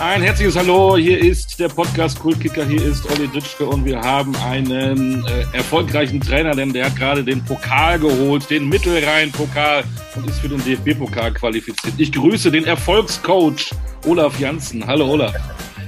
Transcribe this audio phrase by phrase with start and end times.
[0.00, 4.34] Ein herzliches Hallo, hier ist der Podcast Kultkicker, hier ist Olli Dütschke und wir haben
[4.36, 9.84] einen äh, erfolgreichen Trainer, denn der hat gerade den Pokal geholt, den Mittelrhein-Pokal
[10.16, 11.92] und ist für den DFB-Pokal qualifiziert.
[11.98, 13.72] Ich grüße den Erfolgscoach
[14.06, 14.86] Olaf Janssen.
[14.86, 15.34] Hallo Olaf.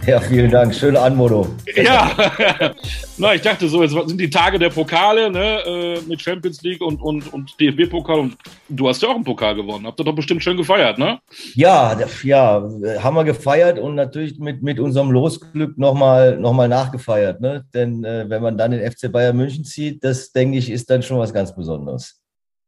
[0.06, 0.74] Ja, vielen Dank.
[0.74, 1.46] Schöne Anmodo.
[1.76, 2.10] Ja,
[3.18, 6.80] na, ich dachte so, jetzt sind die Tage der Pokale ne, äh, mit Champions League
[6.80, 8.36] und, und, und DFB-Pokal und
[8.68, 9.86] du hast ja auch einen Pokal gewonnen.
[9.86, 11.20] Habt ihr doch bestimmt schön gefeiert, ne?
[11.54, 12.68] Ja, ja,
[13.00, 17.40] haben wir gefeiert und natürlich mit, mit unserem Losglück nochmal noch mal nachgefeiert.
[17.40, 17.64] Ne?
[17.72, 21.02] Denn äh, wenn man dann den FC Bayern München zieht, das denke ich, ist dann
[21.02, 22.20] schon was ganz Besonderes.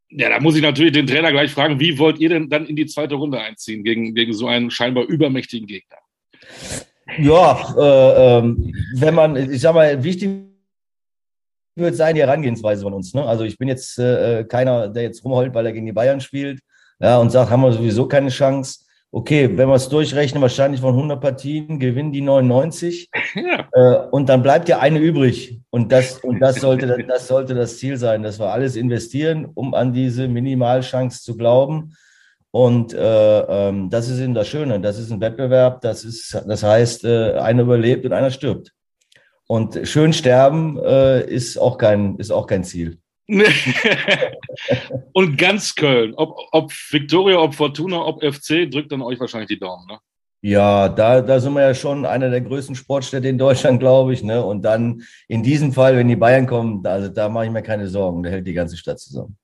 [0.08, 2.76] Ja, da muss ich natürlich den Trainer gleich fragen, wie wollt ihr denn dann in
[2.76, 5.96] die zweite Runde einziehen gegen, gegen so einen scheinbar übermächtigen Gegner?
[7.18, 10.30] Ja, äh, ähm, wenn man, ich sag mal, wichtig
[11.76, 13.14] wird sein die Herangehensweise von uns.
[13.14, 13.24] Ne?
[13.24, 16.60] Also ich bin jetzt äh, keiner, der jetzt rumheult, weil er gegen die Bayern spielt
[17.00, 18.80] ja, und sagt, haben wir sowieso keine Chance.
[19.10, 23.68] Okay, wenn wir es durchrechnen, wahrscheinlich von 100 Partien gewinnen die 99 ja.
[23.72, 25.60] äh, und dann bleibt ja eine übrig.
[25.70, 29.72] Und das, und das sollte, das sollte das Ziel sein, dass wir alles investieren, um
[29.74, 31.94] an diese Minimalchance zu glauben.
[32.54, 34.78] Und äh, ähm, das ist eben das Schöne.
[34.78, 35.80] Das ist ein Wettbewerb.
[35.80, 38.70] Das ist, das heißt, äh, einer überlebt und einer stirbt.
[39.48, 43.00] Und schön sterben äh, ist auch kein, ist auch kein Ziel.
[45.12, 49.58] und ganz Köln, ob, ob Victoria, ob Fortuna, ob FC, drückt dann euch wahrscheinlich die
[49.58, 49.98] Daumen, ne?
[50.40, 54.22] Ja, da, da sind wir ja schon einer der größten Sportstädte in Deutschland, glaube ich.
[54.22, 54.44] Ne?
[54.44, 57.88] Und dann in diesem Fall, wenn die Bayern kommen, also da mache ich mir keine
[57.88, 58.22] Sorgen.
[58.22, 59.36] Da hält die ganze Stadt zusammen.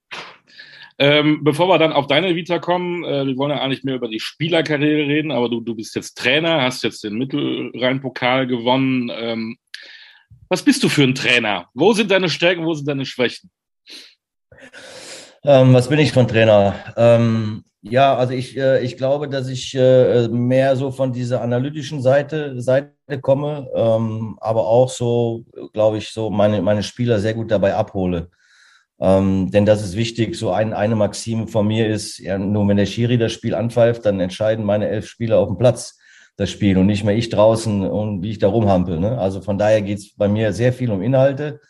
[1.02, 4.08] Ähm, bevor wir dann auf deine Vita kommen, äh, wir wollen ja eigentlich mehr über
[4.08, 9.10] die Spielerkarriere reden, aber du, du bist jetzt Trainer, hast jetzt den Mittelrhein-Pokal gewonnen.
[9.14, 9.56] Ähm,
[10.50, 11.68] was bist du für ein Trainer?
[11.72, 13.50] Wo sind deine Stärken, wo sind deine Schwächen?
[15.42, 16.74] Ähm, was bin ich für ein Trainer?
[16.98, 22.02] Ähm, ja, also ich, äh, ich glaube, dass ich äh, mehr so von dieser analytischen
[22.02, 22.92] Seite, Seite
[23.22, 28.28] komme, ähm, aber auch so, glaube ich, so meine, meine Spieler sehr gut dabei abhole.
[29.00, 30.36] Ähm, denn das ist wichtig.
[30.36, 34.04] So ein, eine Maxime von mir ist, ja, nur wenn der Schiri das Spiel anpfeift,
[34.04, 35.98] dann entscheiden meine elf Spieler auf dem Platz
[36.36, 38.98] das Spiel und nicht mehr ich draußen und wie ich da rumhampel.
[38.98, 39.18] Ne?
[39.18, 41.60] Also von daher geht es bei mir sehr viel um Inhalte,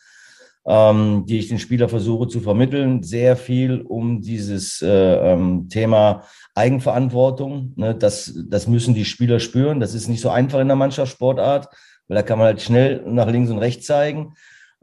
[0.66, 3.02] ähm, die ich den Spieler versuche zu vermitteln.
[3.02, 6.24] Sehr viel um dieses äh, ähm, Thema
[6.54, 7.72] Eigenverantwortung.
[7.76, 7.94] Ne?
[7.94, 9.80] Das, das müssen die Spieler spüren.
[9.80, 11.68] Das ist nicht so einfach in der Mannschaftssportart,
[12.06, 14.34] weil da kann man halt schnell nach links und rechts zeigen.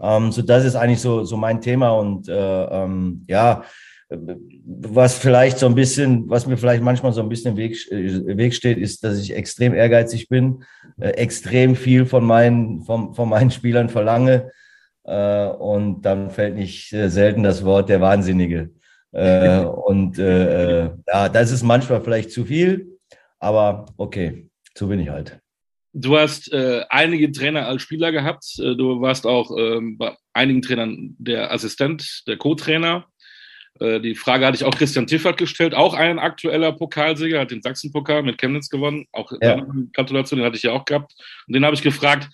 [0.02, 3.64] Ähm, so, das ist eigentlich so, so mein Thema und äh, ähm, ja,
[4.10, 8.38] was vielleicht so ein bisschen, was mir vielleicht manchmal so ein bisschen im Weg, äh,
[8.38, 10.64] Weg steht, ist, dass ich extrem ehrgeizig bin,
[11.00, 14.52] äh, extrem viel von meinen, von, von meinen Spielern verlange
[15.04, 18.70] äh, und dann fällt nicht äh, selten das Wort der Wahnsinnige.
[19.12, 22.98] Äh, und äh, äh, ja, das ist manchmal vielleicht zu viel,
[23.40, 25.40] aber okay, so bin ich halt.
[26.00, 28.46] Du hast äh, einige Trainer als Spieler gehabt.
[28.60, 33.08] Äh, du warst auch ähm, bei einigen Trainern der Assistent, der Co-Trainer.
[33.80, 37.64] Äh, die Frage hatte ich auch Christian Tiffert gestellt, auch ein aktueller Pokalsieger, hat den
[37.64, 39.08] Sachsen-Pokal mit Chemnitz gewonnen.
[39.12, 39.66] Auch ja.
[39.94, 41.16] Gratulation, den hatte ich ja auch gehabt.
[41.48, 42.30] Und den habe ich gefragt,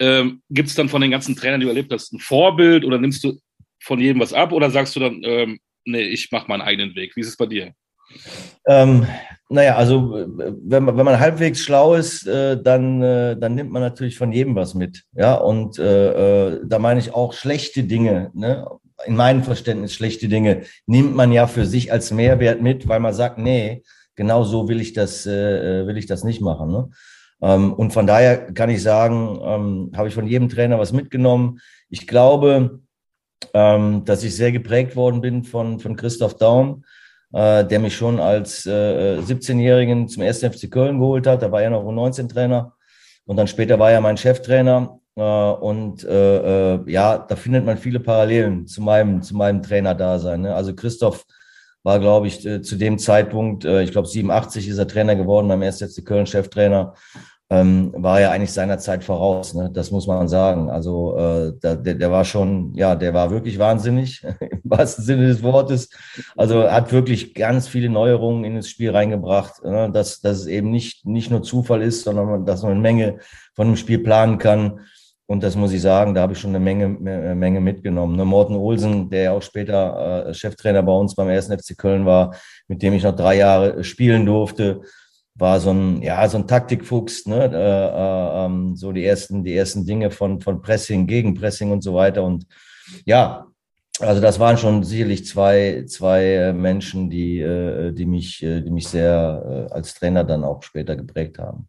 [0.00, 2.98] ähm, gibt es dann von den ganzen Trainern, die du erlebt hast, ein Vorbild oder
[2.98, 3.38] nimmst du
[3.84, 7.14] von jedem was ab oder sagst du dann, ähm, nee, ich mache meinen eigenen Weg?
[7.14, 7.72] Wie ist es bei dir?
[8.66, 9.06] Ähm,
[9.48, 13.82] naja, also wenn man, wenn man halbwegs schlau ist, äh, dann, äh, dann nimmt man
[13.82, 15.04] natürlich von jedem was mit.
[15.14, 18.66] Ja, und äh, äh, da meine ich auch schlechte Dinge, ne?
[19.04, 23.14] in meinem Verständnis schlechte Dinge, nimmt man ja für sich als Mehrwert mit, weil man
[23.14, 23.82] sagt, nee,
[24.16, 26.72] genau so will ich das, äh, äh will ich das nicht machen.
[26.72, 26.90] Ne?
[27.40, 31.60] Ähm, und von daher kann ich sagen, ähm, habe ich von jedem Trainer was mitgenommen.
[31.88, 32.80] Ich glaube,
[33.54, 36.84] ähm, dass ich sehr geprägt worden bin von, von Christoph Daum
[37.32, 40.40] äh, der mich schon als äh, 17-Jährigen zum 1.
[40.40, 41.42] FC Köln geholt hat.
[41.42, 42.72] Da war er noch U19-Trainer
[43.24, 44.98] und dann später war er mein Cheftrainer.
[45.16, 50.42] Äh, und äh, äh, ja, da findet man viele Parallelen zu meinem, zu meinem Trainerdasein.
[50.42, 50.54] Ne?
[50.54, 51.24] Also Christoph
[51.82, 55.48] war, glaube ich, äh, zu dem Zeitpunkt, äh, ich glaube 87 ist er Trainer geworden
[55.48, 55.82] beim 1.
[55.82, 56.94] FC Köln, Cheftrainer
[57.48, 59.54] ähm, war ja eigentlich seiner Zeit voraus.
[59.54, 59.70] Ne?
[59.72, 60.68] Das muss man sagen.
[60.68, 64.22] Also äh, der, der war schon, ja, der war wirklich wahnsinnig
[64.66, 65.90] im wahrsten Sinne des Wortes.
[66.36, 69.90] Also hat wirklich ganz viele Neuerungen in das Spiel reingebracht, ne?
[69.92, 73.18] dass, dass es eben nicht, nicht nur Zufall ist, sondern dass man eine Menge
[73.54, 74.80] von dem Spiel planen kann.
[75.28, 78.14] Und das muss ich sagen, da habe ich schon eine Menge, Menge mitgenommen.
[78.16, 78.24] Ne?
[78.24, 81.46] Morten Olsen, der ja auch später äh, Cheftrainer bei uns beim 1.
[81.48, 82.36] FC Köln war,
[82.68, 84.82] mit dem ich noch drei Jahre spielen durfte
[85.38, 87.44] war so ein, ja, so ein Taktikfuchs, ne?
[87.44, 91.94] Äh, äh, ähm, so die ersten, die ersten Dinge von, von Pressing, Gegenpressing und so
[91.94, 92.24] weiter.
[92.24, 92.46] Und
[93.04, 93.46] ja,
[94.00, 98.70] also das waren schon sicherlich zwei, zwei äh, Menschen, die, äh, die mich, äh, die
[98.70, 101.68] mich sehr als Trainer dann auch später geprägt haben.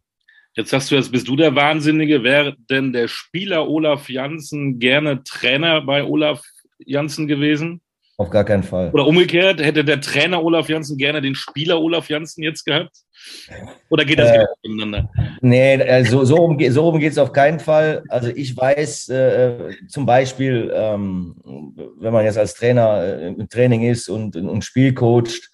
[0.54, 2.22] Jetzt sagst du, jetzt bist du der Wahnsinnige.
[2.22, 6.42] Wäre denn der Spieler Olaf Janssen gerne Trainer bei Olaf
[6.78, 7.80] Janssen gewesen?
[8.20, 8.90] Auf gar keinen Fall.
[8.92, 12.90] Oder umgekehrt, hätte der Trainer Olaf Janssen gerne den Spieler Olaf Janssen jetzt gehabt?
[13.90, 15.08] Oder geht das äh, miteinander?
[15.40, 18.02] Nee, also so rum, so rum geht es auf keinen Fall.
[18.08, 21.36] Also ich weiß äh, zum Beispiel, ähm,
[22.00, 25.50] wenn man jetzt als Trainer äh, im Training ist und ein Spiel coacht,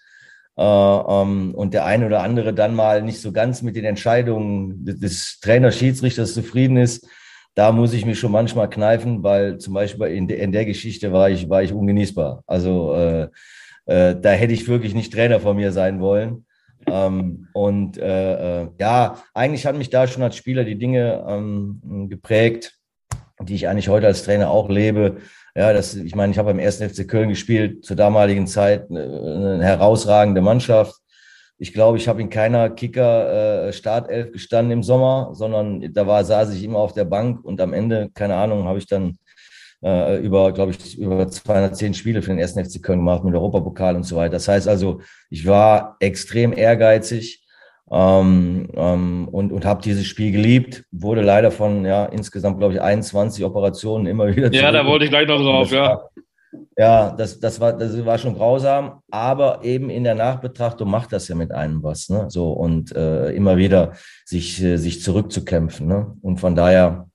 [0.57, 4.87] äh, ähm, und der eine oder andere dann mal nicht so ganz mit den Entscheidungen
[4.87, 7.07] des Trainers, Schiedsrichters zufrieden ist,
[7.55, 11.13] da muss ich mich schon manchmal kneifen, weil zum Beispiel in, de, in der Geschichte
[11.13, 12.43] war ich, war ich ungenießbar.
[12.47, 13.29] Also äh,
[13.87, 16.47] äh, da hätte ich wirklich nicht Trainer von mir sein wollen.
[16.87, 22.09] Ähm, und äh, äh, ja, eigentlich hat mich da schon als Spieler die Dinge ähm,
[22.09, 22.79] geprägt,
[23.41, 25.19] die ich eigentlich heute als Trainer auch lebe.
[25.55, 29.05] Ja, das, ich meine, ich habe beim ersten FC Köln gespielt, zur damaligen Zeit eine,
[29.05, 30.95] äh, eine herausragende Mannschaft.
[31.59, 36.25] Ich glaube, ich habe in keiner Kicker äh, Startelf gestanden im Sommer, sondern da war,
[36.25, 39.19] saß ich immer auf der Bank und am Ende, keine Ahnung, habe ich dann
[39.85, 43.95] äh, über, glaube ich, über 210 Spiele für den ersten FC Köln gemacht mit Europapokal
[43.95, 44.33] und so weiter.
[44.33, 47.45] Das heißt also, ich war extrem ehrgeizig
[47.91, 50.85] ähm, ähm, und, und habe dieses Spiel geliebt.
[50.91, 54.53] Wurde leider von ja insgesamt, glaube ich, 21 Operationen immer wieder.
[54.53, 56.03] Ja, da wollte ich gleich noch drauf, ja.
[56.77, 61.29] Ja, das, das, war, das war schon grausam, aber eben in der Nachbetrachtung macht das
[61.29, 62.09] ja mit einem was.
[62.09, 62.27] Ne?
[62.31, 63.93] So, und äh, immer wieder
[64.25, 65.87] sich, äh, sich zurückzukämpfen.
[65.87, 66.17] Ne?
[66.21, 67.09] Und von daher,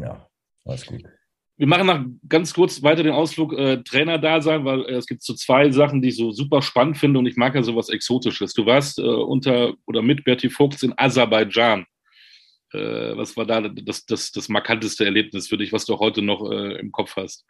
[0.00, 0.26] ja,
[0.64, 1.02] war es gut.
[1.56, 5.06] Wir machen noch ganz kurz weiter den Ausflug äh, Trainer da sein, weil äh, es
[5.06, 7.90] gibt so zwei Sachen, die ich so super spannend finde und ich mag ja sowas
[7.90, 8.54] Exotisches.
[8.54, 11.84] Du warst äh, unter oder mit Bertie Fuchs in Aserbaidschan.
[12.72, 16.50] Äh, was war da das, das, das markanteste Erlebnis für dich, was du heute noch
[16.50, 17.44] äh, im Kopf hast?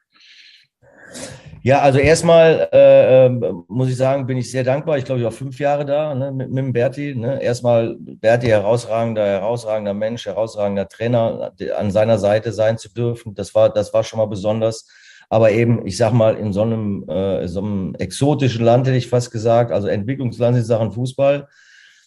[1.63, 4.97] Ja, also erstmal äh, ähm, muss ich sagen, bin ich sehr dankbar.
[4.97, 7.15] Ich glaube, ich war fünf Jahre da ne, mit, mit Berti.
[7.15, 7.43] Ne.
[7.43, 13.35] Erstmal Berti, herausragender, herausragender Mensch, herausragender Trainer, an seiner Seite sein zu dürfen.
[13.35, 14.89] Das war, das war schon mal besonders.
[15.29, 19.09] Aber eben, ich sag mal, in so einem, äh, so einem exotischen Land hätte ich
[19.09, 21.47] fast gesagt, also Entwicklungsland in Sachen Fußball,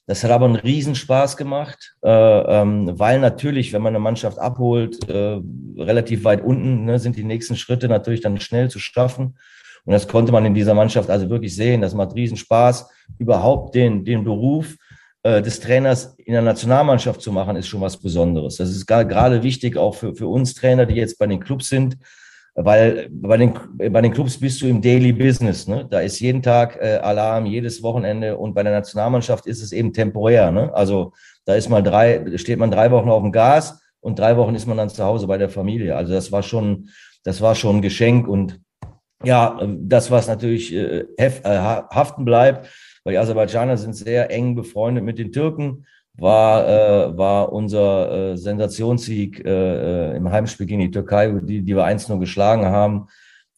[0.05, 5.07] das hat aber einen Riesenspaß gemacht, äh, ähm, weil natürlich, wenn man eine Mannschaft abholt,
[5.09, 5.39] äh,
[5.77, 9.37] relativ weit unten, ne, sind die nächsten Schritte natürlich dann schnell zu schaffen.
[9.85, 11.81] Und das konnte man in dieser Mannschaft also wirklich sehen.
[11.81, 12.89] Das macht Riesenspaß.
[13.17, 14.75] Überhaupt den, den Beruf
[15.23, 18.57] äh, des Trainers in der Nationalmannschaft zu machen, ist schon was Besonderes.
[18.57, 21.97] Das ist gerade wichtig auch für, für uns Trainer, die jetzt bei den Clubs sind,
[22.55, 25.67] weil bei den, bei den Clubs bist du im Daily Business.
[25.67, 25.87] Ne?
[25.89, 29.91] Da ist jeden Tag äh, Alarm, jedes Wochenende und bei der Nationalmannschaft ist es eben
[29.91, 30.51] temporär.
[30.51, 30.73] Ne?
[30.73, 31.13] Also
[31.45, 34.67] da ist mal drei, steht man drei Wochen auf dem Gas und drei Wochen ist
[34.67, 35.95] man dann zu Hause bei der Familie.
[35.95, 36.89] Also das war schon,
[37.23, 38.59] das war schon ein Geschenk und
[39.23, 42.69] ja, das, was natürlich äh, hef, äh, haften bleibt,
[43.03, 45.85] weil die Aserbaidschaner sind sehr eng befreundet mit den Türken
[46.17, 51.75] war, äh, war unser äh, Sensationssieg äh, äh im Heimspiel gegen die Türkei, die, die
[51.75, 53.07] wir 1-0 geschlagen haben.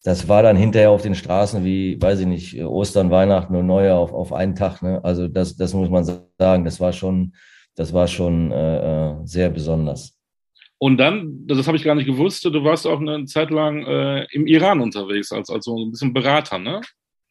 [0.04, 3.98] Das war dann hinterher auf den Straßen wie, weiß ich nicht, Ostern, Weihnachten und Neujahr
[3.98, 4.82] auf, auf einen Tag.
[4.82, 5.04] Ne?
[5.04, 6.64] Also das, das muss man sagen.
[6.64, 7.34] Das war schon,
[7.76, 10.16] das war schon äh, äh sehr besonders.
[10.78, 14.28] Und dann, das habe ich gar nicht gewusst, du warst auch eine Zeit lang äh,
[14.32, 16.82] im Iran unterwegs, als, als so ein bisschen Berater, ne?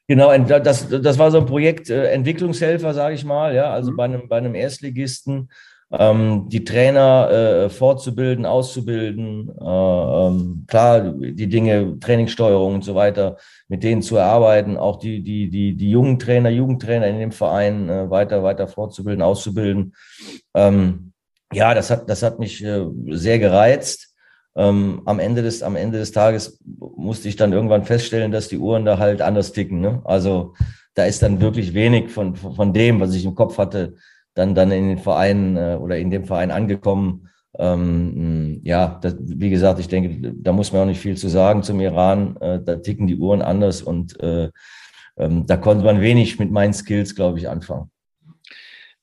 [0.06, 3.96] Genau, das, das war so ein Projekt äh, Entwicklungshelfer, sage ich mal, ja, also mhm.
[3.96, 5.48] bei einem, bei einem Erstligisten,
[5.90, 13.36] ähm, die Trainer äh, fortzubilden, auszubilden, äh, ähm, klar, die Dinge, Trainingssteuerung und so weiter,
[13.68, 17.88] mit denen zu erarbeiten, auch die, die, die, die jungen Trainer, Jugendtrainer in dem Verein
[17.88, 19.94] äh, weiter, weiter fortzubilden, auszubilden.
[20.54, 21.12] Ähm,
[21.52, 24.13] ja, das hat, das hat mich äh, sehr gereizt.
[24.56, 28.58] Ähm, am, Ende des, am Ende des Tages musste ich dann irgendwann feststellen, dass die
[28.58, 29.80] Uhren da halt anders ticken.
[29.80, 30.00] Ne?
[30.04, 30.54] Also
[30.94, 33.94] da ist dann wirklich wenig von, von dem, was ich im Kopf hatte,
[34.34, 37.28] dann, dann in den Vereinen äh, oder in dem Verein angekommen.
[37.58, 41.62] Ähm, ja, das, wie gesagt, ich denke, da muss man auch nicht viel zu sagen
[41.62, 42.36] zum Iran.
[42.36, 44.50] Äh, da ticken die Uhren anders und äh,
[45.16, 47.90] ähm, da konnte man wenig mit meinen Skills, glaube ich, anfangen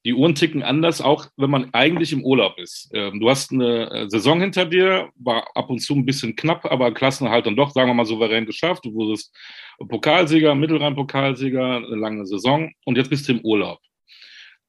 [0.03, 2.89] die Uhren ticken anders, auch wenn man eigentlich im Urlaub ist.
[2.93, 6.65] Ähm, du hast eine äh, Saison hinter dir, war ab und zu ein bisschen knapp,
[6.65, 8.86] aber Klassenerhalt dann doch, sagen wir mal, souverän geschafft.
[8.86, 9.36] Du wurdest
[9.77, 13.79] Pokalsieger, Mittelrhein-Pokalsieger, eine lange Saison und jetzt bist du im Urlaub.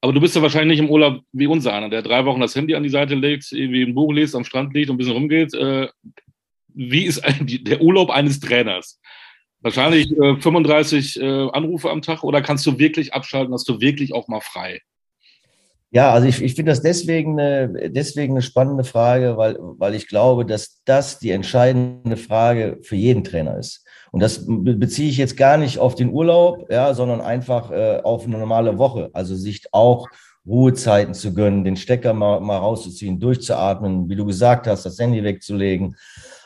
[0.03, 2.57] Aber du bist ja wahrscheinlich nicht im Urlaub wie unser einer, der drei Wochen das
[2.57, 5.15] Handy an die Seite legt, irgendwie ein Buch liest, am Strand liegt und ein bisschen
[5.15, 5.55] rumgeht.
[5.55, 5.89] Äh,
[6.75, 9.01] wie ist der Urlaub eines Trainers?
[9.61, 14.27] Wahrscheinlich 35 äh, Anrufe am Tag oder kannst du wirklich abschalten, hast du wirklich auch
[14.27, 14.81] mal frei?
[15.95, 20.09] Ja, also ich, ich finde das deswegen eine, deswegen eine spannende Frage, weil, weil ich
[20.09, 23.85] glaube, dass das die entscheidende Frage für jeden Trainer ist.
[24.11, 28.25] Und das beziehe ich jetzt gar nicht auf den Urlaub, ja, sondern einfach äh, auf
[28.25, 29.11] eine normale Woche.
[29.13, 30.09] Also sich auch
[30.47, 35.23] Ruhezeiten zu gönnen, den Stecker mal, mal rauszuziehen, durchzuatmen, wie du gesagt hast, das Handy
[35.23, 35.97] wegzulegen.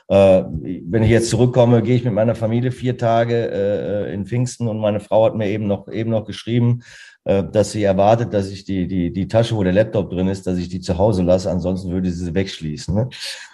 [0.08, 4.68] Äh, wenn ich jetzt zurückkomme, gehe ich mit meiner Familie vier Tage äh, in Pfingsten
[4.68, 6.82] und meine Frau hat mir eben noch, eben noch geschrieben,
[7.25, 10.46] äh, dass sie erwartet, dass ich die, die, die Tasche, wo der Laptop drin ist,
[10.46, 12.94] dass ich die zu Hause lasse, ansonsten würde sie sie wegschließen.
[12.94, 13.08] Ne?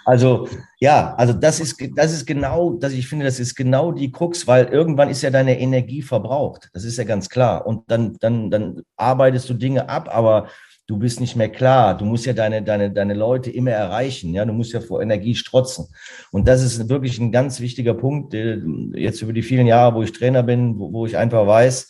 [0.05, 0.47] Also
[0.79, 4.45] ja, also das ist, das ist genau, dass ich finde, das ist genau die Krux,
[4.45, 6.69] weil irgendwann ist ja deine Energie verbraucht.
[6.73, 7.65] Das ist ja ganz klar.
[7.65, 10.49] Und dann, dann, dann arbeitest du Dinge ab, aber
[10.87, 11.97] du bist nicht mehr klar.
[11.97, 14.33] Du musst ja deine, deine, deine Leute immer erreichen.
[14.33, 15.87] Ja, du musst ja vor Energie strotzen.
[16.31, 20.11] Und das ist wirklich ein ganz wichtiger Punkt, jetzt über die vielen Jahre, wo ich
[20.11, 21.87] Trainer bin, wo, wo ich einfach weiß,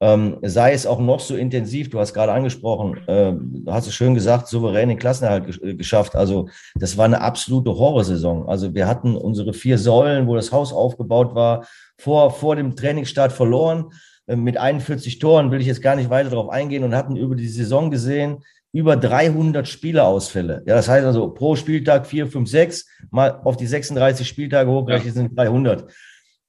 [0.00, 3.32] ähm, sei es auch noch so intensiv, du hast gerade angesprochen, äh,
[3.70, 6.16] hast es schön gesagt, souverän den Klassenerhalt äh, geschafft.
[6.16, 8.48] Also das war eine absolute Horrorsaison.
[8.48, 13.32] Also wir hatten unsere vier Säulen, wo das Haus aufgebaut war, vor, vor dem Trainingsstart
[13.32, 13.90] verloren.
[14.26, 17.34] Äh, mit 41 Toren will ich jetzt gar nicht weiter darauf eingehen und hatten über
[17.34, 18.38] die Saison gesehen
[18.72, 20.64] über 300 Spielerausfälle.
[20.66, 25.14] Ja, das heißt also pro Spieltag 4, 5, 6, mal auf die 36 Spieltage hochgerechnet
[25.14, 25.22] ja.
[25.22, 25.92] sind 300.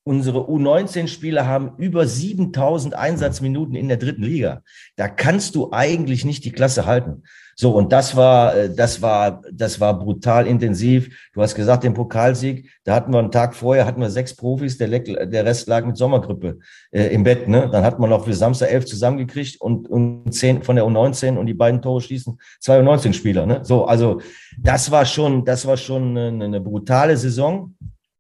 [0.04, 4.64] Unsere U19-Spieler haben über 7000 Einsatzminuten in der dritten Liga.
[4.96, 7.24] Da kannst du eigentlich nicht die Klasse halten.
[7.58, 11.30] So, und das war, äh, das war, das war brutal intensiv.
[11.34, 14.78] Du hast gesagt, den Pokalsieg, da hatten wir einen Tag vorher, hatten wir sechs Profis,
[14.78, 16.60] der, der Rest lag mit Sommergrippe
[16.92, 17.48] äh, im Bett.
[17.48, 17.70] Ne?
[17.72, 21.46] Dann hat man noch für Samstag elf zusammengekriegt und, und zehn von der U19 und
[21.46, 23.46] die beiden Tore schießen zwei U19-Spieler.
[23.46, 23.62] Ne?
[23.64, 24.20] So, also
[24.60, 27.74] das war schon, das war schon eine, eine brutale Saison.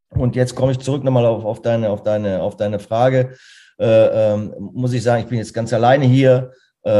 [0.09, 3.35] Und jetzt komme ich zurück nochmal auf, auf, deine, auf, deine, auf deine Frage.
[3.77, 6.53] Äh, ähm, muss ich sagen, ich bin jetzt ganz alleine hier.
[6.85, 6.91] Äh,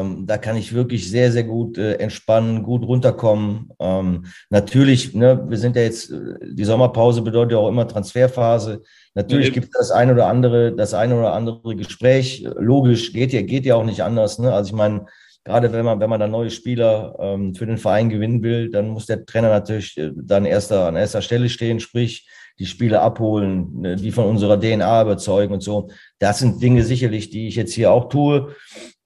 [0.00, 3.68] ähm, da kann ich wirklich sehr, sehr gut äh, entspannen, gut runterkommen.
[3.80, 8.82] Ähm, natürlich, ne, wir sind ja jetzt, äh, die Sommerpause bedeutet ja auch immer Transferphase.
[9.14, 12.46] Natürlich gibt es das eine oder andere, das eine oder andere Gespräch.
[12.58, 14.38] Logisch, geht ja, geht ja auch nicht anders.
[14.38, 14.52] Ne?
[14.52, 15.06] Also ich meine,
[15.42, 18.88] gerade wenn man, wenn man da neue Spieler ähm, für den Verein gewinnen will, dann
[18.88, 23.80] muss der Trainer natürlich äh, dann erster, an erster Stelle stehen, sprich, die Spiele abholen,
[23.80, 25.88] ne, die von unserer DNA überzeugen und so.
[26.18, 28.54] Das sind Dinge sicherlich, die ich jetzt hier auch tue.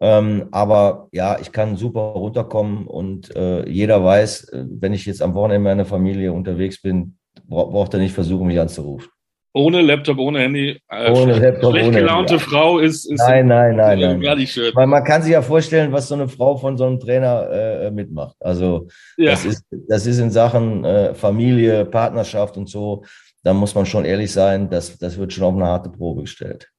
[0.01, 5.23] Ähm, aber ja, ich kann super runterkommen und äh, jeder weiß, äh, wenn ich jetzt
[5.23, 7.17] am Wochenende meiner Familie unterwegs bin,
[7.49, 9.09] bra braucht er nicht versuchen, mich anzurufen.
[9.55, 10.79] Ohne Laptop, ohne Handy.
[10.89, 12.45] Äh, ohne Laptop, schlecht ohne gelaunte Handy.
[12.45, 14.21] Frau ist, ist nein, nein, nein, nein.
[14.21, 14.73] gar nicht schön.
[14.75, 17.91] Weil man kann sich ja vorstellen, was so eine Frau von so einem Trainer äh,
[17.91, 18.37] mitmacht.
[18.41, 18.87] Also
[19.17, 19.31] ja.
[19.31, 23.03] das, ist, das ist in Sachen äh, Familie, Partnerschaft und so
[23.43, 26.71] da muss man schon ehrlich sein, das, das wird schon auf eine harte Probe gestellt.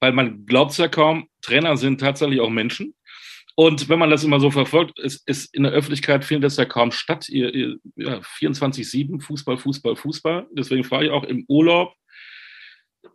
[0.00, 2.94] Weil man glaubt es ja kaum, Trainer sind tatsächlich auch Menschen.
[3.56, 6.64] Und wenn man das immer so verfolgt, ist, ist in der Öffentlichkeit findet das ja
[6.64, 7.28] kaum statt.
[7.28, 10.46] Ihr, ihr ja, 24-7, Fußball, Fußball, Fußball.
[10.52, 11.92] Deswegen frage ich auch im Urlaub,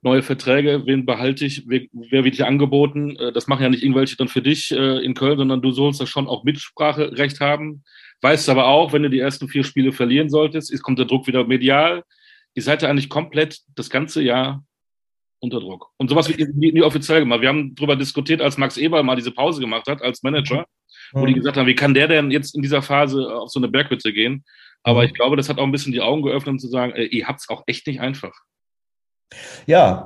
[0.02, 3.16] neue Verträge, wen behalte ich, wer, wer wird dir angeboten?
[3.16, 6.02] Äh, das machen ja nicht irgendwelche dann für dich äh, in Köln, sondern du sollst
[6.02, 7.84] da schon auch Mitspracherecht haben.
[8.22, 11.46] Weißt aber auch, wenn du die ersten vier Spiele verlieren solltest, kommt der Druck wieder
[11.46, 12.04] medial
[12.56, 14.64] ihr seid ja eigentlich komplett das ganze Jahr
[15.40, 15.90] unter Druck.
[15.98, 17.42] Und sowas wird nie, nie offiziell gemacht.
[17.42, 20.66] Wir haben darüber diskutiert, als Max Eberl mal diese Pause gemacht hat als Manager,
[21.12, 21.20] mhm.
[21.20, 23.68] wo die gesagt haben, wie kann der denn jetzt in dieser Phase auf so eine
[23.68, 24.46] Berghütte gehen?
[24.84, 25.08] Aber mhm.
[25.08, 27.42] ich glaube, das hat auch ein bisschen die Augen geöffnet, um zu sagen, ihr habt
[27.42, 28.34] es auch echt nicht einfach.
[29.66, 30.06] Ja,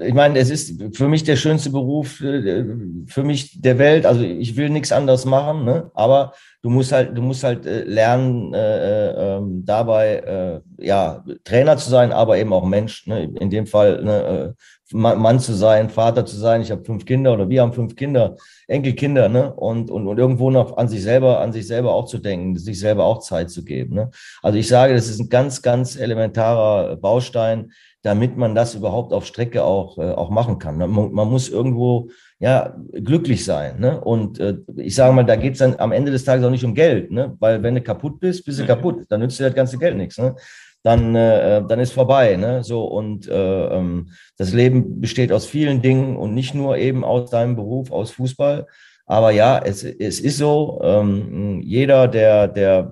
[0.00, 2.64] ich meine, es ist für mich der schönste Beruf, äh,
[3.06, 4.06] für mich der Welt.
[4.06, 5.90] Also ich will nichts anderes machen, ne?
[5.94, 6.32] aber
[6.62, 11.88] du musst halt, du musst halt äh, lernen, äh, äh, dabei äh, ja Trainer zu
[11.88, 13.06] sein, aber eben auch Mensch.
[13.06, 13.30] Ne?
[13.40, 16.62] In dem Fall ne, äh, Mann zu sein, Vater zu sein.
[16.62, 19.52] Ich habe fünf Kinder oder wir haben fünf Kinder, Enkelkinder, ne?
[19.54, 22.80] Und, und, und irgendwo noch an sich selber, an sich selber auch zu denken, sich
[22.80, 23.94] selber auch Zeit zu geben.
[23.94, 24.10] Ne?
[24.42, 27.72] Also ich sage, das ist ein ganz, ganz elementarer Baustein
[28.08, 30.78] damit man das überhaupt auf Strecke auch, äh, auch machen kann.
[30.78, 33.78] Man, man, muss irgendwo ja glücklich sein.
[33.80, 34.00] Ne?
[34.00, 36.64] Und äh, ich sage mal, da geht es dann am Ende des Tages auch nicht
[36.64, 37.36] um Geld, ne?
[37.38, 38.68] weil wenn du kaputt bist, bist du mhm.
[38.68, 40.16] kaputt, dann nützt dir das ganze Geld nichts.
[40.16, 40.34] Ne?
[40.82, 42.36] Dann, äh, dann ist vorbei.
[42.36, 42.64] Ne?
[42.64, 47.28] So, und äh, ähm, das Leben besteht aus vielen Dingen und nicht nur eben aus
[47.28, 48.66] deinem Beruf, aus Fußball.
[49.04, 52.90] Aber ja, es, es ist so, ähm, jeder, der, der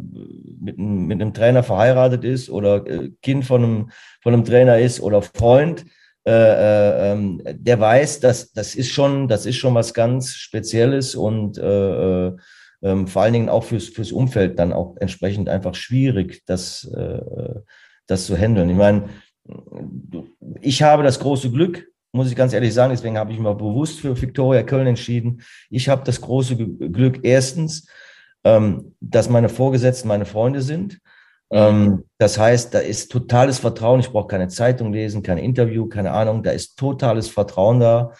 [0.66, 3.90] mit, mit einem Trainer verheiratet ist oder äh, Kind von einem,
[4.23, 5.85] von einem Trainer ist oder Freund,
[6.26, 11.14] äh, äh, ähm, der weiß, dass das ist schon, das ist schon was ganz Spezielles
[11.14, 12.37] und äh, äh,
[12.82, 17.20] ähm, vor allen Dingen auch fürs, fürs Umfeld dann auch entsprechend einfach schwierig, das, äh,
[18.06, 18.68] das zu handeln.
[18.68, 19.08] Ich meine,
[20.61, 24.00] ich habe das große Glück, muss ich ganz ehrlich sagen, deswegen habe ich mich bewusst
[24.00, 25.42] für Viktoria Köln entschieden.
[25.70, 27.87] Ich habe das große Glück, erstens,
[28.47, 31.00] ähm, dass meine Vorgesetzten meine Freunde sind.
[31.50, 33.99] Ähm, das heißt, da ist totales Vertrauen.
[33.99, 36.45] Ich brauche keine Zeitung lesen, kein Interview, keine Ahnung.
[36.45, 38.12] Da ist totales Vertrauen da.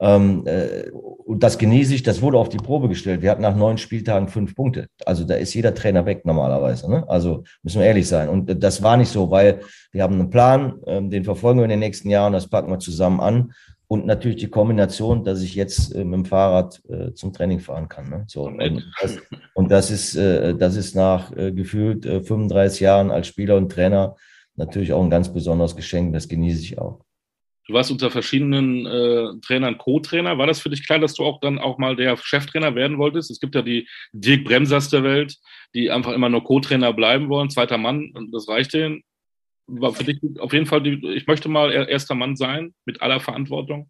[0.00, 3.22] Ähm, äh, und das genieße ich, das wurde auf die Probe gestellt.
[3.22, 4.88] Wir hatten nach neun Spieltagen fünf Punkte.
[5.06, 6.90] Also da ist jeder Trainer weg normalerweise.
[6.90, 7.04] Ne?
[7.08, 8.28] Also müssen wir ehrlich sein.
[8.28, 9.60] Und das war nicht so, weil
[9.92, 12.80] wir haben einen Plan, ähm, den verfolgen wir in den nächsten Jahren, das packen wir
[12.80, 13.52] zusammen an.
[13.90, 17.88] Und natürlich die Kombination, dass ich jetzt äh, mit dem Fahrrad äh, zum Training fahren
[17.88, 18.08] kann.
[18.08, 18.24] Ne?
[18.28, 19.18] So, und, das,
[19.54, 24.14] und das ist, äh, das ist nach äh, gefühlt 35 Jahren als Spieler und Trainer
[24.54, 26.12] natürlich auch ein ganz besonderes Geschenk.
[26.12, 27.00] Das genieße ich auch.
[27.66, 30.38] Du warst unter verschiedenen äh, Trainern Co-Trainer.
[30.38, 33.32] War das für dich klar, dass du auch dann auch mal der Cheftrainer werden wolltest?
[33.32, 35.36] Es gibt ja die Dirk Bremsers der Welt,
[35.74, 39.02] die einfach immer nur Co-Trainer bleiben wollen, zweiter Mann, und das reicht denen.
[39.78, 43.88] War für dich auf jeden Fall, ich möchte mal erster Mann sein, mit aller Verantwortung.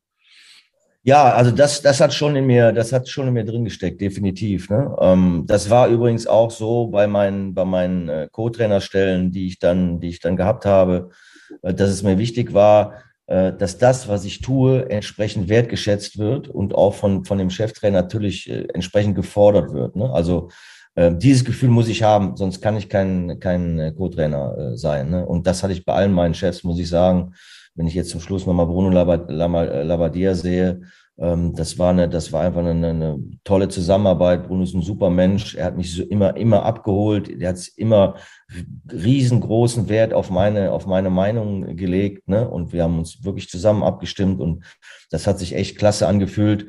[1.03, 4.03] Ja, also das, das hat schon in mir, das hat schon in mir drin gesteckt,
[4.03, 4.69] definitiv.
[4.69, 4.95] Ne?
[5.01, 10.01] Ähm, das war übrigens auch so bei meinen, bei meinen äh, Co-Trainerstellen, die ich dann,
[10.01, 11.09] die ich dann gehabt habe,
[11.63, 12.97] äh, dass es mir wichtig war,
[13.29, 18.03] äh, dass das, was ich tue, entsprechend wertgeschätzt wird und auch von, von dem Cheftrainer
[18.03, 19.97] natürlich entsprechend gefordert wird.
[19.97, 20.11] Ne?
[20.13, 20.51] Also
[20.97, 25.11] dieses Gefühl muss ich haben, sonst kann ich kein, kein Co-Trainer sein.
[25.11, 25.25] Ne?
[25.25, 27.33] Und das hatte ich bei allen meinen Chefs, muss ich sagen.
[27.75, 30.83] Wenn ich jetzt zum Schluss nochmal Bruno Labbadia sehe,
[31.21, 34.49] ähm, das war eine, das war einfach eine, eine, tolle Zusammenarbeit.
[34.49, 35.55] Bruno ist ein super Mensch.
[35.55, 37.29] Er hat mich so immer, immer abgeholt.
[37.29, 38.17] Er hat immer
[38.91, 42.27] riesengroßen Wert auf meine, auf meine Meinung gelegt.
[42.29, 42.49] Ne?
[42.49, 44.65] Und wir haben uns wirklich zusammen abgestimmt und
[45.11, 46.69] das hat sich echt klasse angefühlt.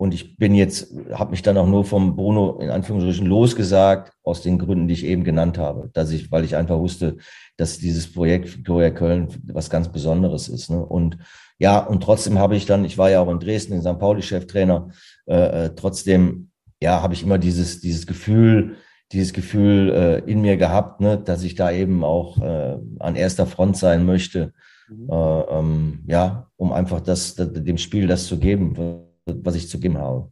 [0.00, 4.42] Und ich bin jetzt, habe mich dann auch nur vom Bruno in Anführungsstrichen losgesagt, aus
[4.42, 5.90] den Gründen, die ich eben genannt habe.
[5.92, 7.16] Dass ich, weil ich einfach wusste,
[7.56, 10.70] dass dieses Projekt Victoria Köln was ganz Besonderes ist.
[10.70, 10.84] Ne?
[10.84, 11.18] Und
[11.58, 13.98] ja, und trotzdem habe ich dann, ich war ja auch in Dresden, in St.
[13.98, 14.90] Pauli Cheftrainer,
[15.26, 16.50] äh, äh, trotzdem,
[16.80, 18.76] ja, habe ich immer dieses, dieses Gefühl,
[19.10, 23.46] dieses Gefühl äh, in mir gehabt, ne, dass ich da eben auch äh, an erster
[23.46, 24.52] Front sein möchte,
[24.88, 25.10] mhm.
[25.10, 29.07] äh, ähm, ja, um einfach das, das, dem Spiel das zu geben,
[29.42, 30.30] was ich zu geben habe.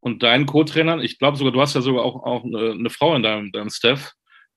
[0.00, 3.14] Und deinen Co-Trainern, ich glaube sogar, du hast ja sogar auch, auch eine, eine Frau
[3.14, 4.12] in deinem, deinem Staff.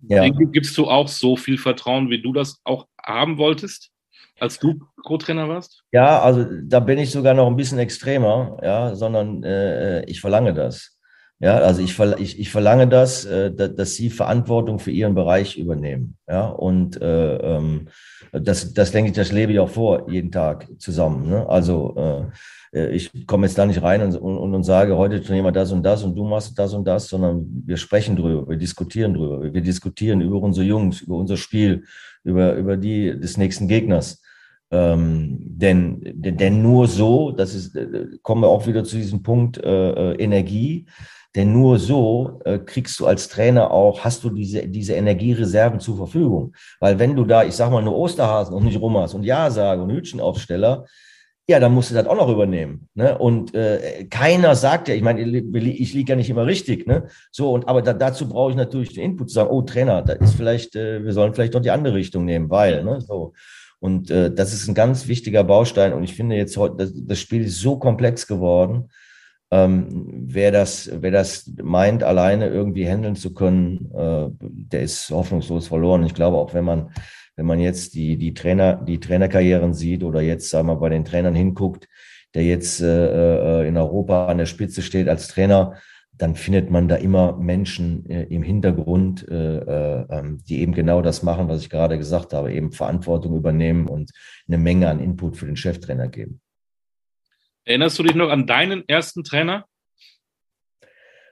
[0.08, 0.28] Ja.
[0.28, 3.94] Gibst du auch so viel Vertrauen, wie du das auch haben wolltest?
[4.40, 5.84] als du Co-Trainer warst?
[5.92, 10.54] Ja, also da bin ich sogar noch ein bisschen extremer, ja, sondern äh, ich verlange
[10.54, 10.93] das.
[11.40, 16.16] Ja, also ich, ich, ich verlange das, äh, dass sie Verantwortung für ihren Bereich übernehmen.
[16.28, 17.88] Ja, und äh, ähm,
[18.32, 21.30] das, das denke ich, das lebe ich auch vor, jeden Tag zusammen.
[21.30, 21.48] Ne?
[21.48, 22.32] Also
[22.74, 25.52] äh, äh ich komme jetzt da nicht rein und, und, und sage, heute trainieren wir
[25.52, 29.14] das und das und du machst das und das, sondern wir sprechen drüber, wir diskutieren
[29.14, 31.84] drüber, wir diskutieren über unsere Jungs, über unser Spiel,
[32.24, 34.22] über, über die des nächsten Gegners.
[34.72, 39.58] Ähm, denn, denn nur so, das ist, äh, kommen wir auch wieder zu diesem Punkt
[39.64, 40.88] äh, äh, Energie,
[41.36, 45.98] denn nur so äh, kriegst du als Trainer auch, hast du diese, diese Energiereserven zur
[45.98, 46.54] Verfügung.
[46.80, 49.50] Weil wenn du da, ich sag mal, nur Osterhasen und nicht rum hast und Ja
[49.50, 50.86] sage und Hütchenaufsteller,
[51.48, 52.88] ja, dann musst du das auch noch übernehmen.
[52.94, 53.18] Ne?
[53.18, 57.08] Und äh, keiner sagt ja, ich meine, ich liege ja nicht immer richtig, ne?
[57.32, 60.14] So, und aber da, dazu brauche ich natürlich den Input zu sagen, oh Trainer, da
[60.14, 63.02] ist vielleicht, äh, wir sollen vielleicht doch die andere Richtung nehmen, weil, ne?
[63.02, 63.34] So.
[63.80, 65.92] Und äh, das ist ein ganz wichtiger Baustein.
[65.92, 68.90] Und ich finde jetzt heute, das, das Spiel ist so komplex geworden.
[69.54, 75.68] Ähm, wer, das, wer das meint, alleine irgendwie handeln zu können, äh, der ist hoffnungslos
[75.68, 76.04] verloren.
[76.06, 76.90] Ich glaube, auch wenn man,
[77.36, 81.06] wenn man jetzt die, die Trainer, die Trainerkarrieren sieht oder jetzt, sagen wir, bei den
[81.06, 81.88] Trainern hinguckt,
[82.34, 85.76] der jetzt äh, äh in Europa an der Spitze steht als Trainer,
[86.18, 91.04] dann findet man da immer Menschen äh, im Hintergrund, äh, äh, ähm, die eben genau
[91.04, 94.10] das machen, was ich gerade gesagt habe, eben Verantwortung übernehmen und
[94.48, 96.42] eine Menge an Input für den Cheftrainer geben.
[97.66, 99.66] Erinnerst du dich noch an deinen ersten Trainer?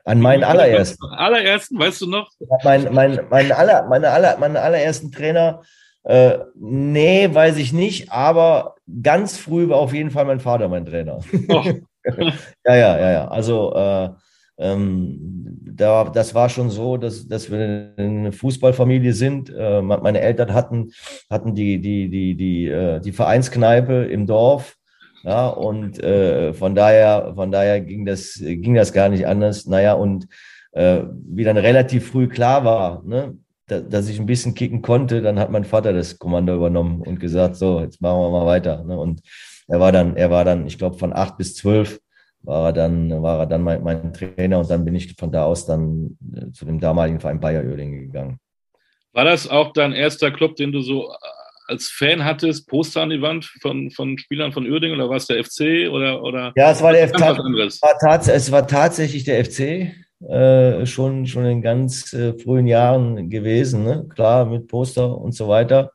[0.05, 1.05] An meinen allerersten.
[1.11, 2.31] Allerersten, weißt du noch?
[2.63, 5.61] Mein, mein, mein aller, meine, aller, meine allerersten Trainer,
[6.03, 10.85] äh, nee, weiß ich nicht, aber ganz früh war auf jeden Fall mein Vater mein
[10.85, 11.19] Trainer.
[11.49, 11.63] Oh.
[12.65, 13.27] ja, ja, ja, ja.
[13.27, 14.09] Also äh,
[14.57, 15.19] ähm,
[15.63, 19.53] da, das war schon so, dass, dass wir eine Fußballfamilie sind.
[19.55, 20.91] Äh, meine Eltern hatten,
[21.29, 24.77] hatten die, die, die, die, äh, die Vereinskneipe im Dorf.
[25.23, 29.65] Ja, und äh, von daher, von daher ging das, ging das gar nicht anders.
[29.67, 30.27] Naja, und
[30.71, 35.21] äh, wie dann relativ früh klar war, ne, da, dass ich ein bisschen kicken konnte,
[35.21, 38.83] dann hat mein Vater das Kommando übernommen und gesagt, so, jetzt machen wir mal weiter.
[38.83, 38.97] Ne?
[38.97, 39.21] Und
[39.67, 41.99] er war dann, er war dann, ich glaube, von acht bis zwölf
[42.43, 45.45] war er dann, war er dann mein, mein, Trainer und dann bin ich von da
[45.45, 48.39] aus dann äh, zu dem damaligen Verein Bayer Oerding gegangen.
[49.13, 51.13] War das auch dein erster Club, den du so
[51.71, 55.27] als Fan hattest, Poster an die Wand von, von Spielern von Uerdingen oder war es
[55.27, 56.51] der FC oder, oder?
[56.55, 57.19] Ja, es war der FC.
[57.19, 59.91] War es war tatsächlich der FC.
[60.29, 64.05] Äh, schon, schon in ganz äh, frühen Jahren gewesen, ne?
[64.07, 65.93] klar, mit Poster und so weiter.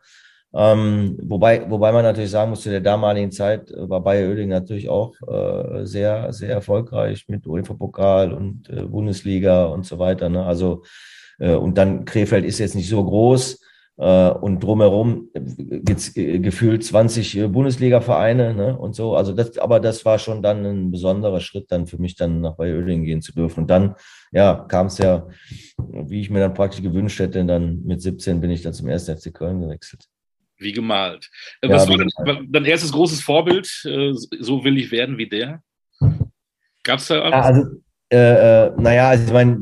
[0.53, 4.89] Ähm, wobei, wobei man natürlich sagen muss, zu der damaligen Zeit war Bayer Oerding natürlich
[4.89, 10.29] auch äh, sehr, sehr erfolgreich mit UEFA-Pokal und äh, Bundesliga und so weiter.
[10.29, 10.45] Ne?
[10.45, 10.83] Also,
[11.39, 13.61] äh, und dann Krefeld ist jetzt nicht so groß.
[13.99, 19.17] Äh, und drumherum gibt's gefühlt 20 Bundesliga-Vereine ne, und so.
[19.17, 22.57] Also das, aber das war schon dann ein besonderer Schritt dann für mich, dann nach
[22.57, 23.61] Bayer Oerding gehen zu dürfen.
[23.61, 23.95] Und dann,
[24.33, 25.27] ja, kam es ja,
[25.79, 27.45] wie ich mir dann praktisch gewünscht hätte.
[27.45, 29.09] Dann mit 17 bin ich dann zum 1.
[29.09, 30.05] FC Köln gewechselt.
[30.59, 31.31] Wie gemalt.
[31.63, 33.67] Äh, was ja, war denn dein erstes großes Vorbild?
[33.85, 35.63] Äh, so will ich werden wie der?
[36.83, 37.81] Gab es da ja, also,
[38.11, 39.61] äh, naja, also ich meine,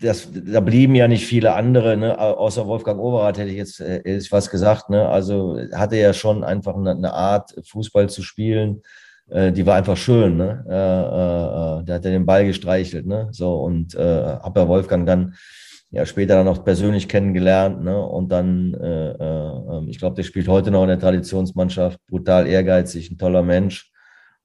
[0.00, 2.18] das, da blieben ja nicht viele andere, ne?
[2.18, 4.90] außer Wolfgang Overath hätte ich jetzt hätte ich was gesagt.
[4.90, 5.08] Ne?
[5.08, 8.82] Also hatte ja schon einfach eine, Art, Fußball zu spielen,
[9.30, 10.36] äh, die war einfach schön.
[10.36, 10.64] Ne?
[10.68, 13.06] Äh, äh, der hat ja den Ball gestreichelt.
[13.06, 13.28] Ne?
[13.32, 15.34] So, und äh, habe ja Wolfgang dann
[15.90, 17.82] ja später dann auch persönlich kennengelernt.
[17.84, 18.00] Ne?
[18.00, 23.10] Und dann, äh, äh, ich glaube, der spielt heute noch in der Traditionsmannschaft, brutal ehrgeizig,
[23.10, 23.90] ein toller Mensch.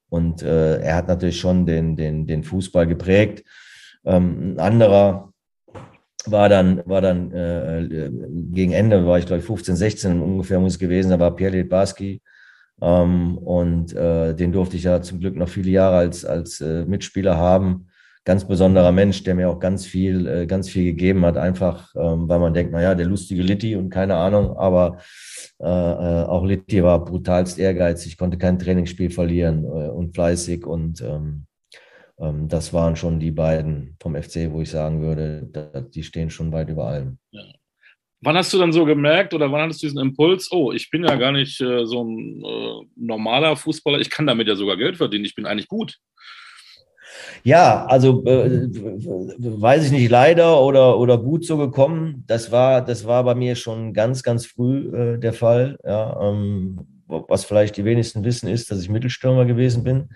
[0.10, 3.44] Und äh, er hat natürlich schon den, den, den Fußball geprägt.
[4.08, 5.34] Ähm, ein anderer
[6.26, 8.10] war dann, war dann äh,
[8.52, 11.58] gegen Ende, war ich glaube ich 15, 16 ungefähr muss es gewesen, da war Pierre
[11.58, 12.22] Litbarski.
[12.82, 16.86] Ähm, und äh, den durfte ich ja zum Glück noch viele Jahre als, als äh,
[16.86, 17.88] Mitspieler haben.
[18.24, 22.28] Ganz besonderer Mensch, der mir auch ganz viel, äh, ganz viel gegeben hat, einfach ähm,
[22.30, 24.98] weil man denkt, naja, der lustige Litti und keine Ahnung, aber
[25.60, 31.48] äh, äh, auch Litti war brutalst ehrgeizig, konnte kein Trainingsspiel verlieren und fleißig und ähm,
[32.20, 36.70] das waren schon die beiden vom FC, wo ich sagen würde, die stehen schon weit
[36.70, 37.20] über allem.
[37.32, 37.44] Ja.
[38.22, 41.04] Wann hast du dann so gemerkt oder wann hattest du diesen Impuls, oh, ich bin
[41.04, 44.98] ja gar nicht äh, so ein äh, normaler Fußballer, ich kann damit ja sogar Geld
[44.98, 46.00] verdienen, ich bin eigentlich gut.
[47.44, 52.24] Ja, also äh, weiß ich nicht, leider oder, oder gut so gekommen.
[52.28, 55.78] Das war, das war bei mir schon ganz, ganz früh äh, der Fall.
[55.84, 60.10] Ja, ähm, was vielleicht die wenigsten wissen, ist, dass ich Mittelstürmer gewesen bin.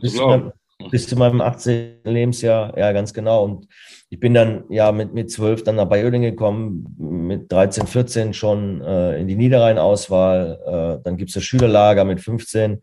[0.00, 0.52] Bis zu, meinem,
[0.90, 1.98] bis zu, meinem, 18.
[2.04, 3.44] Lebensjahr, ja, ganz genau.
[3.44, 3.68] Und
[4.10, 8.80] ich bin dann ja mit, mit 12 dann nach Bayern gekommen, mit 13, 14 schon
[8.82, 10.98] äh, in die Niederrhein-Auswahl.
[11.00, 12.80] Äh, dann gibt es das Schülerlager mit 15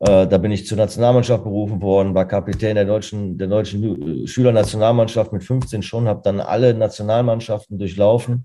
[0.00, 5.32] äh, da bin ich zur Nationalmannschaft berufen worden, war Kapitän der deutschen, der deutschen Schülernationalmannschaft
[5.32, 8.44] mit 15 schon, habe dann alle Nationalmannschaften durchlaufen.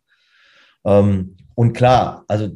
[0.85, 2.49] Ähm, und klar, also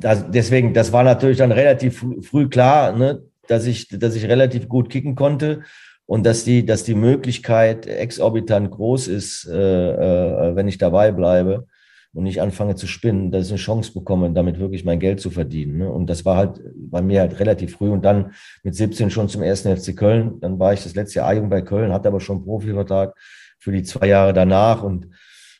[0.00, 4.68] das, deswegen, das war natürlich dann relativ früh klar, ne, dass ich, dass ich relativ
[4.68, 5.62] gut kicken konnte
[6.06, 11.66] und dass die, dass die Möglichkeit exorbitant groß ist, äh, äh, wenn ich dabei bleibe
[12.14, 15.30] und nicht anfange zu spinnen, dass ich eine Chance bekomme, damit wirklich mein Geld zu
[15.30, 15.78] verdienen.
[15.78, 15.90] Ne?
[15.90, 18.32] Und das war halt bei mir halt relativ früh und dann
[18.62, 20.40] mit 17 schon zum ersten FC Köln.
[20.40, 23.14] Dann war ich das letzte Jahr A-Jung bei Köln, hatte aber schon einen Profivertrag
[23.58, 24.82] für die zwei Jahre danach.
[24.82, 25.08] Und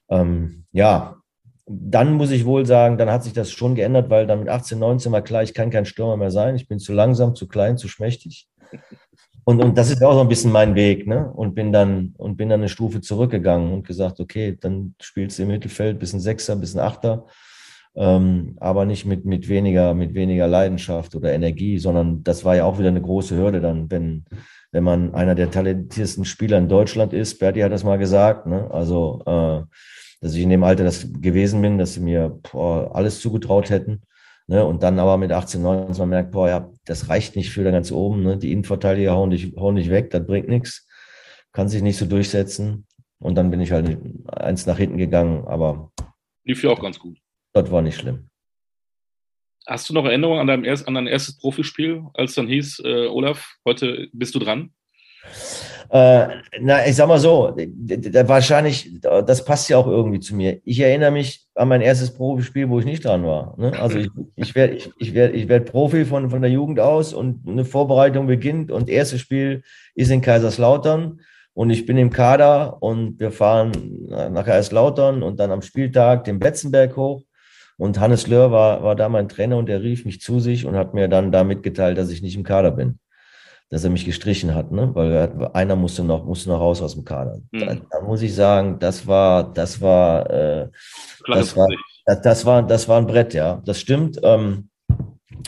[0.09, 1.18] ähm, ja,
[1.69, 4.79] dann muss ich wohl sagen, dann hat sich das schon geändert, weil dann mit 18,
[4.79, 6.57] 19 war klar, ich kann kein Stürmer mehr sein.
[6.57, 8.49] Ich bin zu langsam, zu klein, zu schmächtig.
[9.45, 11.33] Und, und das ist auch so ein bisschen mein Weg, ne?
[11.33, 15.43] Und bin dann, und bin dann eine Stufe zurückgegangen und gesagt, okay, dann spielst du
[15.43, 17.27] im Mittelfeld, bisschen Sechser, bisschen Achter,
[17.97, 22.65] ähm, aber nicht mit, mit weniger, mit weniger Leidenschaft oder Energie, sondern das war ja
[22.65, 24.25] auch wieder eine große Hürde dann, wenn,
[24.73, 27.39] wenn man einer der talentiertesten Spieler in Deutschland ist.
[27.39, 28.71] Berti hat das mal gesagt, ne?
[28.71, 29.63] Also, äh,
[30.21, 34.03] dass ich in dem Alter das gewesen bin, dass sie mir boah, alles zugetraut hätten.
[34.49, 34.65] Ne?
[34.65, 37.71] Und dann aber mit 18, 19 man merkt, boah, ja, das reicht nicht für da
[37.71, 38.23] ganz oben.
[38.23, 38.37] Ne?
[38.37, 40.89] Die Innenverteidiger hauen dich, hauen dich weg, das bringt nichts.
[41.53, 42.87] Kann sich nicht so durchsetzen.
[43.21, 45.93] Und dann bin ich halt eins nach hinten gegangen, aber.
[46.45, 47.19] Lief ja auch ganz gut.
[47.53, 48.29] Das war nicht schlimm.
[49.67, 53.07] Hast du noch Erinnerungen an dein, erst, an dein erstes Profispiel, als dann hieß, äh,
[53.07, 54.73] Olaf, heute bist du dran?
[55.91, 56.29] Äh,
[56.61, 60.61] na, ich sag mal so, wahrscheinlich, das passt ja auch irgendwie zu mir.
[60.65, 63.55] Ich erinnere mich an mein erstes Profispiel, wo ich nicht dran war.
[63.59, 63.73] Ne?
[63.79, 67.15] Also ich, ich werde ich, ich werd, ich werd Profi von, von der Jugend aus
[67.15, 69.63] und eine Vorbereitung beginnt und erstes Spiel
[69.95, 71.21] ist in Kaiserslautern
[71.55, 73.73] und ich bin im Kader und wir fahren
[74.09, 77.23] nach Kaiserslautern und dann am Spieltag den Betzenberg hoch.
[77.79, 80.77] Und Hannes Löhr war, war da mein Trainer und er rief mich zu sich und
[80.77, 82.99] hat mir dann da mitgeteilt, dass ich nicht im Kader bin
[83.71, 84.95] dass er mich gestrichen hat, ne?
[84.95, 87.41] weil einer musste noch, musste noch raus aus dem Kader.
[87.51, 87.61] Mhm.
[87.61, 90.69] Da, da, muss ich sagen, das war, das war, äh,
[91.27, 91.67] das war,
[92.07, 94.19] das, das, war, das war ein Brett, ja, das stimmt.
[94.23, 94.71] Ähm,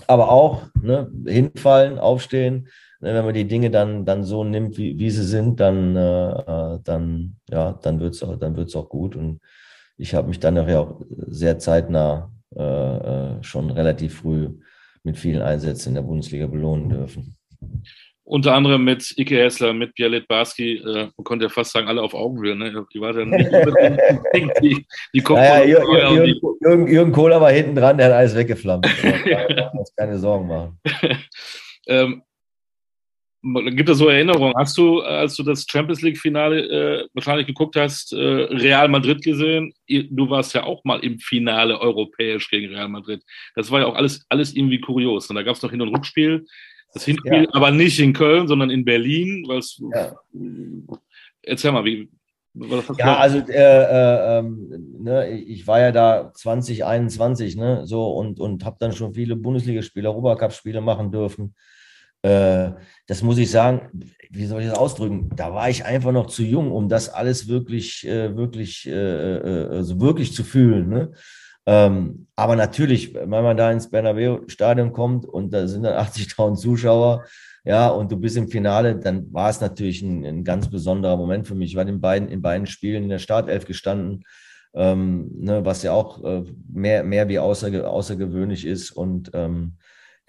[0.07, 2.69] aber auch ne, hinfallen, aufstehen,
[3.01, 6.31] ne, wenn man die Dinge dann, dann so nimmt, wie, wie sie sind, dann, äh,
[6.31, 9.17] äh dann, ja, dann wird es auch, dann wird's auch gut.
[9.17, 9.41] Und
[10.01, 14.49] ich habe mich dann nachher auch sehr zeitnah äh, äh, schon relativ früh
[15.05, 17.37] mit vielen Einsätzen in der Bundesliga belohnen dürfen.
[18.25, 22.01] unter anderem mit Ike Hessler, mit Bielet Barski, äh, man konnte ja fast sagen, alle
[22.01, 22.57] auf Augenhöhe.
[22.57, 22.87] Ne?
[22.95, 23.51] Die war dann nicht
[24.63, 28.87] die, die naja, Jürgen, Jürgen, Jürgen, Kohler war hinten dran, der hat alles weggeflammt.
[29.97, 30.81] keine Sorgen machen.
[31.87, 32.23] ähm,
[33.43, 34.55] gibt es so Erinnerungen?
[34.57, 39.73] Hast du, als du das Champions League-Finale äh, wahrscheinlich geguckt hast, äh, Real Madrid gesehen?
[39.89, 43.23] Du warst ja auch mal im Finale europäisch gegen Real Madrid.
[43.55, 45.29] Das war ja auch alles, alles irgendwie kurios.
[45.31, 46.45] Und da gab es noch Hin- und Rückspiel.
[46.93, 47.49] Das Hinspiel, ja.
[47.53, 49.45] aber nicht in Köln, sondern in Berlin.
[49.47, 50.13] Was, ja.
[51.43, 52.11] Erzähl mal, wie.
[52.99, 58.65] Ja, also äh, äh, ähm, ne, ich war ja da 2021, ne, so und, und
[58.65, 61.55] habe dann schon viele Bundesligaspiele, Europacup-Spiele machen dürfen.
[62.23, 62.73] Äh,
[63.07, 63.89] das muss ich sagen,
[64.31, 65.31] wie soll ich das ausdrücken?
[65.35, 70.01] Da war ich einfach noch zu jung, um das alles wirklich, äh, wirklich, äh, also
[70.01, 70.89] wirklich zu fühlen.
[70.89, 71.13] Ne?
[71.67, 77.25] Ähm, aber natürlich, wenn man da ins Bernabeu-Stadion kommt und da sind dann 80.000 Zuschauer,
[77.65, 81.47] ja, und du bist im Finale, dann war es natürlich ein, ein, ganz besonderer Moment
[81.47, 81.71] für mich.
[81.71, 84.25] Ich war in beiden, in beiden Spielen in der Startelf gestanden,
[84.73, 88.93] ähm, ne, was ja auch äh, mehr, mehr wie außerge außergewöhnlich ist.
[88.93, 89.77] Und ähm,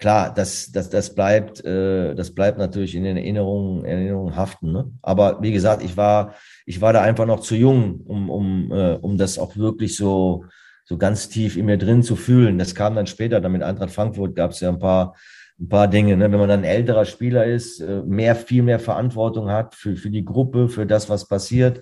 [0.02, 4.72] klar, das, das, das, bleibt, äh, das bleibt natürlich in den Erinnerungen, Erinnerungen haften.
[4.72, 4.90] Ne?
[5.00, 6.34] Aber wie gesagt, ich war,
[6.66, 10.44] ich war da einfach noch zu jung, um, um, äh, um das auch wirklich so,
[10.84, 12.58] so ganz tief in mir drin zu fühlen.
[12.58, 15.14] Das kam dann später, dann mit Eintracht Frankfurt gab es ja ein paar,
[15.60, 16.16] ein paar Dinge.
[16.16, 16.32] Ne?
[16.32, 20.10] Wenn man dann ein älterer Spieler ist, äh, mehr, viel mehr Verantwortung hat für, für
[20.10, 21.80] die Gruppe, für das, was passiert,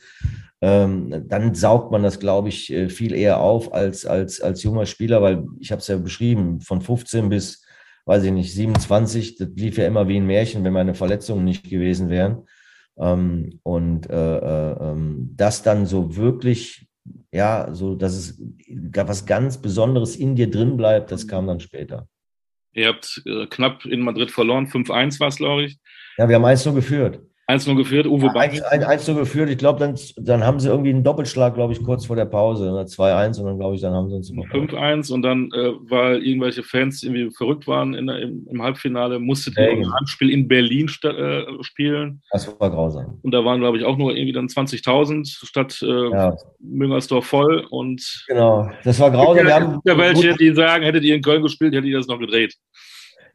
[0.61, 4.85] ähm, dann saugt man das, glaube ich, äh, viel eher auf als, als, als junger
[4.85, 7.63] Spieler, weil ich habe es ja beschrieben, von 15 bis,
[8.07, 11.69] weiß ich nicht, 27, das lief ja immer wie ein Märchen, wenn meine Verletzungen nicht
[11.69, 12.47] gewesen wären.
[12.99, 16.91] Ähm, und äh, äh, ähm, das dann so wirklich
[17.33, 22.09] ja, so dass es was ganz Besonderes in dir drin bleibt, das kam dann später.
[22.73, 25.79] Ihr habt äh, knapp in Madrid verloren, 5-1 war es, glaube ich.
[26.19, 27.21] Ja, wir haben 1 nur geführt.
[27.51, 28.53] 1-0 geführt, Uwe ja, Bank.
[28.53, 32.17] 1-0 geführt, ich glaube, dann, dann haben sie irgendwie einen Doppelschlag, glaube ich, kurz vor
[32.17, 32.71] der Pause.
[32.71, 36.63] 2-1 und dann, glaube ich, dann haben sie uns 5-1 und dann, äh, weil irgendwelche
[36.63, 40.91] Fans irgendwie verrückt waren in der, im, im, Halbfinale, musstet ihr ein Handspiel in Berlin
[41.05, 42.23] äh, spielen.
[42.33, 43.19] Das war grausam.
[43.23, 46.37] Und da waren, glaube ich, auch nur irgendwie dann 20.000 statt äh, ja.
[46.61, 47.67] Müngersdorf voll.
[47.71, 49.47] Und genau, das war grausam.
[49.47, 52.19] Wir haben ja welche, die sagen, hättet ihr in Köln gespielt, hättet ihr das noch
[52.19, 52.55] gedreht.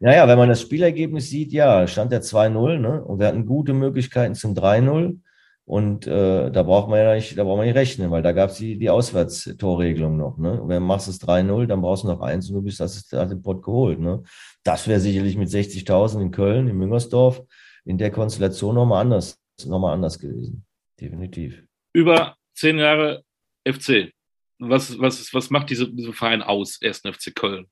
[0.06, 3.04] Naja, wenn man das Spielergebnis sieht, ja, stand der 2-0, ne?
[3.04, 5.18] Und wir hatten gute Möglichkeiten zum 3-0.
[5.65, 8.52] Und äh, da braucht man ja nicht, da braucht man nicht rechnen, weil da gab
[8.52, 10.38] es die, die Auswärtstorregelung noch.
[10.38, 10.62] Ne?
[10.62, 13.12] Und wenn du machst es 3-0, dann brauchst du noch eins und du bist hast
[13.12, 14.00] den Pott geholt.
[14.00, 14.22] Ne?
[14.63, 17.41] Das wäre sicherlich mit 60.000 in Köln, in Müngersdorf,
[17.84, 20.68] in der Konstellation nochmal anders, noch mal anders gewesen.
[21.02, 21.63] Definitiv.
[21.94, 23.24] Über zehn Jahre
[23.68, 24.12] FC.
[24.60, 27.00] Was, was, was macht diese, diese Verein aus, 1.
[27.00, 27.65] FC Köln?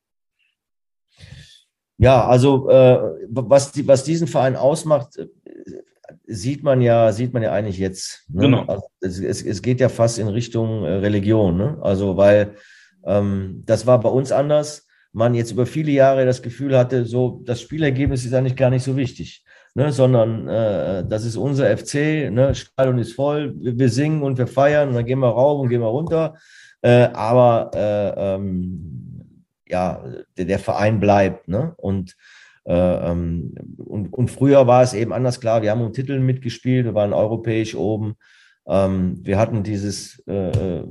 [2.04, 5.28] Ja, also äh, was, die, was diesen Verein ausmacht, äh,
[6.28, 8.26] sieht man ja, sieht man ja eigentlich jetzt.
[8.30, 8.42] Ne?
[8.42, 8.66] Genau.
[8.66, 11.58] Also es, es, es, geht ja fast in Richtung äh, Religion.
[11.58, 11.78] Ne?
[11.82, 12.56] Also weil
[13.06, 14.86] ähm, das war bei uns anders.
[15.14, 18.84] Man jetzt über viele Jahre das Gefühl hatte, so das Spielergebnis ist eigentlich gar nicht
[18.84, 19.92] so wichtig, ne?
[19.92, 22.32] sondern äh, das ist unser FC.
[22.32, 22.54] Ne?
[22.54, 25.70] Stadion ist voll, wir, wir, singen und wir feiern und dann gehen wir rauf und
[25.70, 26.36] gehen wir runter.
[26.82, 29.03] Äh, aber äh, ähm,
[29.74, 30.04] ja,
[30.38, 31.48] der, der Verein bleibt.
[31.48, 31.74] Ne?
[31.78, 32.16] Und,
[32.66, 35.64] äh, ähm, und, und früher war es eben anders klar.
[35.64, 38.14] Wir haben um Titel mitgespielt, wir waren europäisch oben.
[38.68, 40.88] Ähm, wir hatten dieses äh, äh,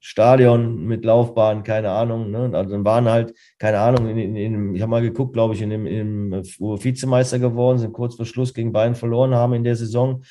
[0.00, 2.32] Stadion mit Laufbahn, keine Ahnung.
[2.32, 2.50] Ne?
[2.52, 5.62] Also dann waren halt, keine Ahnung, in, in, in, ich habe mal geguckt, glaube ich,
[5.62, 9.34] in dem, in dem, wo wir Vizemeister geworden sind, kurz vor Schluss gegen Bayern verloren
[9.34, 10.22] haben in der Saison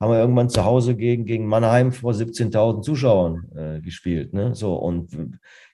[0.00, 4.34] haben wir irgendwann zu Hause gegen, gegen Mannheim vor 17.000 Zuschauern äh, gespielt.
[4.34, 4.54] Ne?
[4.54, 5.10] So, und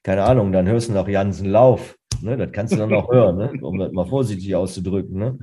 [0.02, 1.96] keine Ahnung, dann hörst du noch Jansen Lauf.
[2.20, 2.36] Ne?
[2.36, 3.52] Das kannst du dann auch hören, ne?
[3.62, 5.18] um das mal vorsichtig auszudrücken.
[5.18, 5.38] Ne?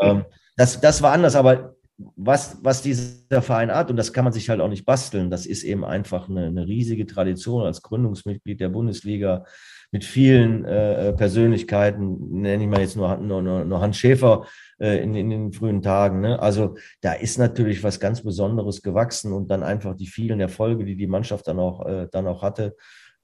[0.00, 0.24] ähm,
[0.56, 4.50] das, das war anders, aber was, was dieser Verein hat, und das kann man sich
[4.50, 8.68] halt auch nicht basteln, das ist eben einfach eine, eine riesige Tradition als Gründungsmitglied der
[8.68, 9.44] Bundesliga
[9.92, 14.44] mit vielen äh, Persönlichkeiten, nenne ich mal jetzt nur, nur, nur Hans Schäfer
[14.80, 16.20] äh, in, in den frühen Tagen.
[16.20, 16.40] Ne?
[16.40, 20.96] Also da ist natürlich was ganz Besonderes gewachsen und dann einfach die vielen Erfolge, die
[20.96, 22.74] die Mannschaft dann auch, äh, dann auch hatte,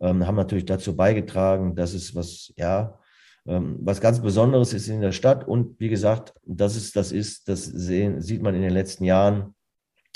[0.00, 2.99] ähm, haben natürlich dazu beigetragen, dass es was, ja,
[3.44, 5.46] was ganz Besonderes ist in der Stadt.
[5.46, 9.54] Und wie gesagt, das ist, das ist, das sehen, sieht man in den letzten Jahren,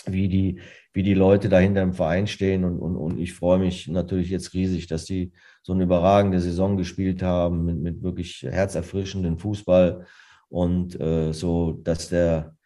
[0.07, 0.61] wie die,
[0.93, 2.65] wie die Leute dahinter im Verein stehen.
[2.65, 5.33] Und, und, und ich freue mich natürlich jetzt riesig, dass die
[5.63, 10.07] so eine überragende Saison gespielt haben mit, mit wirklich herzerfrischenden Fußball
[10.49, 12.57] und äh, so, dass der,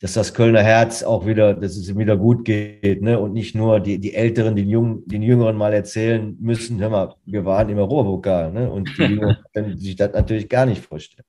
[0.00, 3.18] dass das Kölner Herz auch wieder, dass es ihm wieder gut geht, ne?
[3.18, 7.14] Und nicht nur die, die Älteren, den Jungen, den Jüngeren mal erzählen müssen, hör mal,
[7.26, 8.70] wir waren im Europapokal, ne?
[8.70, 11.26] Und die Jüngeren können sich das natürlich gar nicht vorstellen.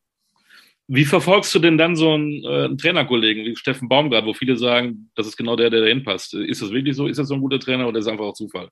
[0.87, 4.57] Wie verfolgst du denn dann so einen, äh, einen Trainerkollegen wie Steffen Baumgart, wo viele
[4.57, 6.33] sagen, das ist genau der, der dahin passt?
[6.33, 7.07] Ist das wirklich so?
[7.07, 8.69] Ist das so ein guter Trainer oder ist es einfach auch Zufall?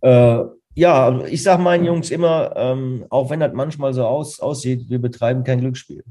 [0.00, 4.88] Äh, ja, ich sage meinen Jungs immer, ähm, auch wenn das manchmal so aus, aussieht,
[4.88, 6.02] wir betreiben kein Glücksspiel,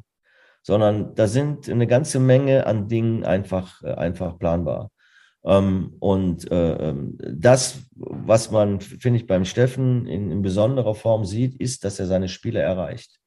[0.62, 4.92] sondern da sind eine ganze Menge an Dingen einfach, äh, einfach planbar.
[5.44, 11.26] Ähm, und äh, ähm, das, was man, finde ich, beim Steffen in, in besonderer Form
[11.26, 13.20] sieht, ist, dass er seine Spiele erreicht.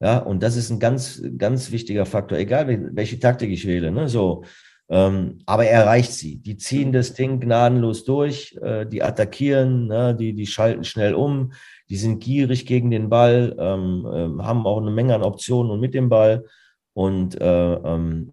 [0.00, 3.92] Ja, und das ist ein ganz, ganz wichtiger Faktor, egal welche Taktik ich wähle.
[3.92, 4.08] Ne?
[4.08, 4.44] So,
[4.88, 6.36] ähm, aber er erreicht sie.
[6.42, 10.14] Die ziehen das Ding gnadenlos durch, äh, die attackieren, ne?
[10.14, 11.52] die, die schalten schnell um,
[11.88, 15.80] die sind gierig gegen den Ball, ähm, äh, haben auch eine Menge an Optionen und
[15.80, 16.44] mit dem Ball.
[16.94, 18.32] Und äh, ähm,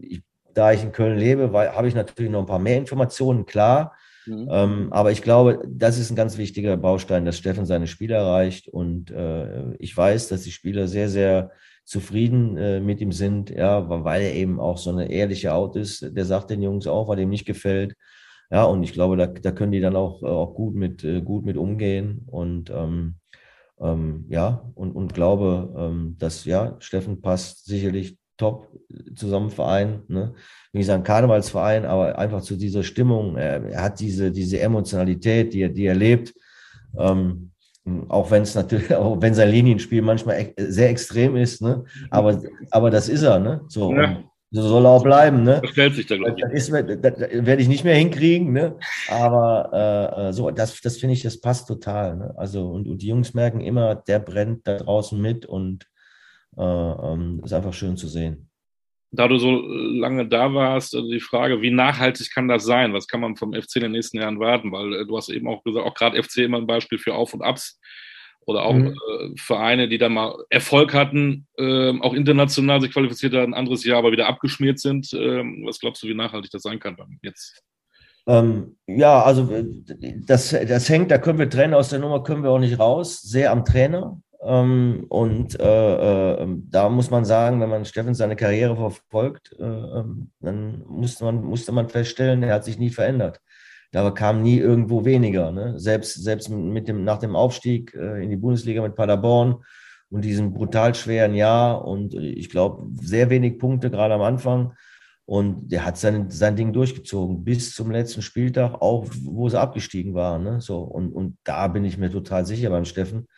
[0.00, 0.22] ich,
[0.54, 3.92] da ich in Köln lebe, habe ich natürlich noch ein paar mehr Informationen, klar.
[4.26, 4.48] Mhm.
[4.50, 8.68] Ähm, aber ich glaube, das ist ein ganz wichtiger Baustein, dass Steffen seine Spieler erreicht.
[8.68, 11.50] Und äh, ich weiß, dass die Spieler sehr, sehr
[11.84, 16.16] zufrieden äh, mit ihm sind, ja, weil er eben auch so eine ehrliche Haut ist.
[16.16, 17.94] Der sagt den Jungs auch, was ihm nicht gefällt.
[18.50, 21.44] Ja, und ich glaube, da, da können die dann auch, auch gut mit, äh, gut
[21.44, 22.22] mit umgehen.
[22.26, 23.16] Und ähm,
[23.80, 28.68] ähm, ja, und, und glaube, ähm, dass ja, Steffen passt sicherlich top
[29.14, 30.02] zusammen Verein.
[30.08, 30.34] Ne?
[30.72, 33.36] Wie gesagt, Karnevalsverein, aber einfach zu dieser Stimmung.
[33.36, 36.34] Er, er hat diese, diese Emotionalität, die er, die er lebt.
[36.98, 37.50] Ähm,
[38.08, 41.84] auch wenn es natürlich, auch wenn sein Linienspiel manchmal sehr extrem ist, ne?
[42.10, 43.62] Aber, aber das ist er, ne?
[43.68, 44.22] So, ja.
[44.54, 45.58] So soll auch bleiben, ne?
[45.60, 46.44] Das stellt sich da, glaube ich.
[46.44, 48.76] Das, das, das, werde ich nicht mehr hinkriegen, ne?
[49.08, 52.16] Aber äh, äh, so, das, das finde ich, das passt total.
[52.16, 52.34] Ne?
[52.36, 55.88] Also, und, und die Jungs merken immer, der brennt da draußen mit und
[56.56, 58.48] äh, ähm, ist einfach schön zu sehen.
[59.10, 62.92] Da du so lange da warst, also die Frage, wie nachhaltig kann das sein?
[62.92, 64.70] Was kann man vom FC in den nächsten Jahren warten?
[64.70, 67.34] Weil äh, du hast eben auch gesagt, auch gerade FC immer ein Beispiel für Auf
[67.34, 67.80] und Abs
[68.46, 68.88] oder auch mhm.
[68.88, 73.84] äh, Vereine, die dann mal Erfolg hatten, äh, auch international sich qualifiziert haben, ein anderes
[73.84, 75.12] Jahr aber wieder abgeschmiert sind.
[75.14, 77.62] Ähm, was glaubst du, wie nachhaltig das sein kann jetzt?
[78.26, 79.64] Ähm, ja, also äh,
[80.26, 83.20] das, das hängt, da können wir trennen aus der Nummer, können wir auch nicht raus,
[83.20, 84.18] sehr am Trainer.
[84.42, 89.64] Ähm, und äh, äh, da muss man sagen, wenn man Steffen seine Karriere verfolgt, äh,
[89.64, 93.40] ähm, dann musste man, musste man feststellen, er hat sich nie verändert.
[93.94, 95.52] Da kam nie irgendwo weniger.
[95.52, 95.78] Ne?
[95.78, 99.62] Selbst, selbst mit dem, nach dem Aufstieg äh, in die Bundesliga mit Paderborn
[100.10, 104.74] und diesem brutal schweren Jahr und ich glaube, sehr wenig Punkte gerade am Anfang.
[105.26, 110.12] Und der hat sein, sein Ding durchgezogen bis zum letzten Spieltag, auch wo sie abgestiegen
[110.14, 110.42] waren.
[110.42, 110.60] Ne?
[110.60, 113.28] So, und, und da bin ich mir total sicher beim Steffen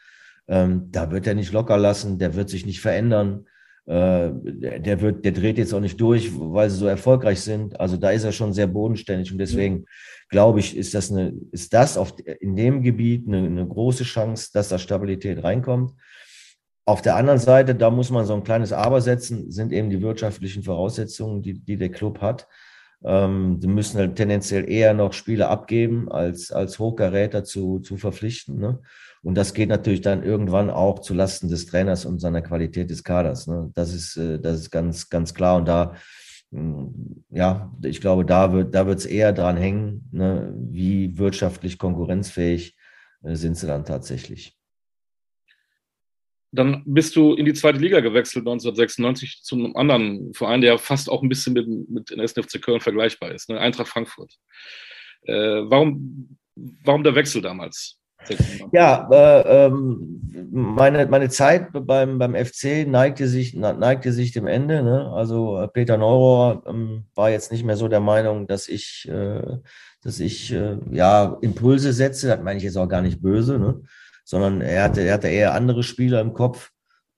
[0.48, 3.46] ähm, da wird er nicht locker lassen, der wird sich nicht verändern.
[3.86, 4.30] Äh,
[4.80, 7.78] der, wird, der dreht jetzt auch nicht durch, weil sie so erfolgreich sind.
[7.78, 9.84] Also da ist er schon sehr bodenständig und deswegen
[10.28, 14.50] glaube ich, ist das eine, ist das auf, in dem Gebiet eine, eine große Chance,
[14.52, 15.92] dass da Stabilität reinkommt.
[16.84, 20.02] Auf der anderen Seite, da muss man so ein kleines Aber setzen, sind eben die
[20.02, 22.48] wirtschaftlichen Voraussetzungen, die, die der Club hat.
[23.04, 28.58] Ähm, die müssen halt tendenziell eher noch Spiele abgeben, als, als Hochkaräter zu, zu verpflichten.
[28.58, 28.80] Ne?
[29.26, 33.02] Und das geht natürlich dann irgendwann auch zu Lasten des Trainers und seiner Qualität des
[33.02, 33.48] Kaders.
[33.48, 33.72] Ne?
[33.74, 35.56] Das ist, äh, das ist ganz, ganz klar.
[35.56, 35.96] Und da,
[36.52, 40.54] mm, ja, ich glaube, da wird da wird es eher dran hängen, ne?
[40.56, 42.76] wie wirtschaftlich konkurrenzfähig
[43.24, 44.56] äh, sind sie dann tatsächlich.
[46.52, 51.10] Dann bist du in die zweite Liga gewechselt 1996 zu einem anderen Verein, der fast
[51.10, 53.58] auch ein bisschen mit, mit den SNFC Köln vergleichbar ist, ne?
[53.58, 54.36] Eintracht Frankfurt.
[55.22, 57.98] Äh, warum, warum der Wechsel damals?
[58.72, 64.82] Ja, äh, ähm, meine, meine Zeit beim, beim FC neigte sich, neigte sich dem Ende.
[64.82, 65.10] Ne?
[65.12, 69.58] Also äh, Peter Neurohr ähm, war jetzt nicht mehr so der Meinung, dass ich, äh,
[70.02, 72.28] dass ich äh, ja, Impulse setze.
[72.28, 73.82] Das meine ich jetzt auch gar nicht böse, ne?
[74.24, 76.70] sondern er hatte, er hatte eher andere Spieler im Kopf.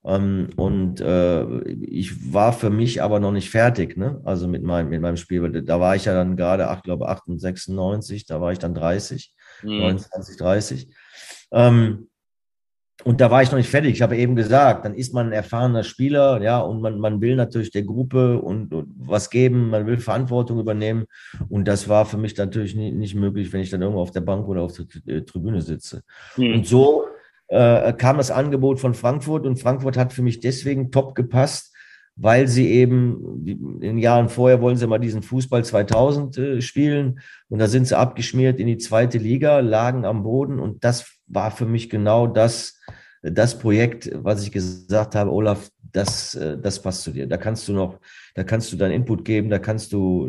[0.04, 4.20] Ähm, und äh, ich war für mich aber noch nicht fertig, ne?
[4.24, 5.62] Also mit meinem, mit meinem Spiel.
[5.62, 9.78] Da war ich ja dann gerade, ich glaube, 98, da war ich dann 30 mhm.
[9.78, 10.88] 29, 30.
[11.52, 12.08] Ähm,
[13.04, 13.92] und da war ich noch nicht fertig.
[13.92, 17.36] Ich habe eben gesagt, dann ist man ein erfahrener Spieler, ja, und man, man will
[17.36, 21.06] natürlich der Gruppe und, und was geben, man will Verantwortung übernehmen.
[21.48, 24.22] Und das war für mich natürlich nie, nicht möglich, wenn ich dann irgendwo auf der
[24.22, 26.02] Bank oder auf der äh, Tribüne sitze.
[26.36, 26.54] Mhm.
[26.54, 27.04] Und so
[27.46, 31.72] äh, kam das Angebot von Frankfurt und Frankfurt hat für mich deswegen top gepasst,
[32.20, 37.60] weil sie eben in Jahren vorher wollen sie mal diesen Fußball 2000 äh, spielen und
[37.60, 41.66] da sind sie abgeschmiert in die zweite Liga, lagen am Boden und das war für
[41.66, 42.80] mich genau das,
[43.22, 47.28] das Projekt, was ich gesagt habe, Olaf, das, äh, das passt zu dir.
[47.28, 48.00] Da kannst du noch,
[48.34, 50.28] da kannst du deinen Input geben, da kannst du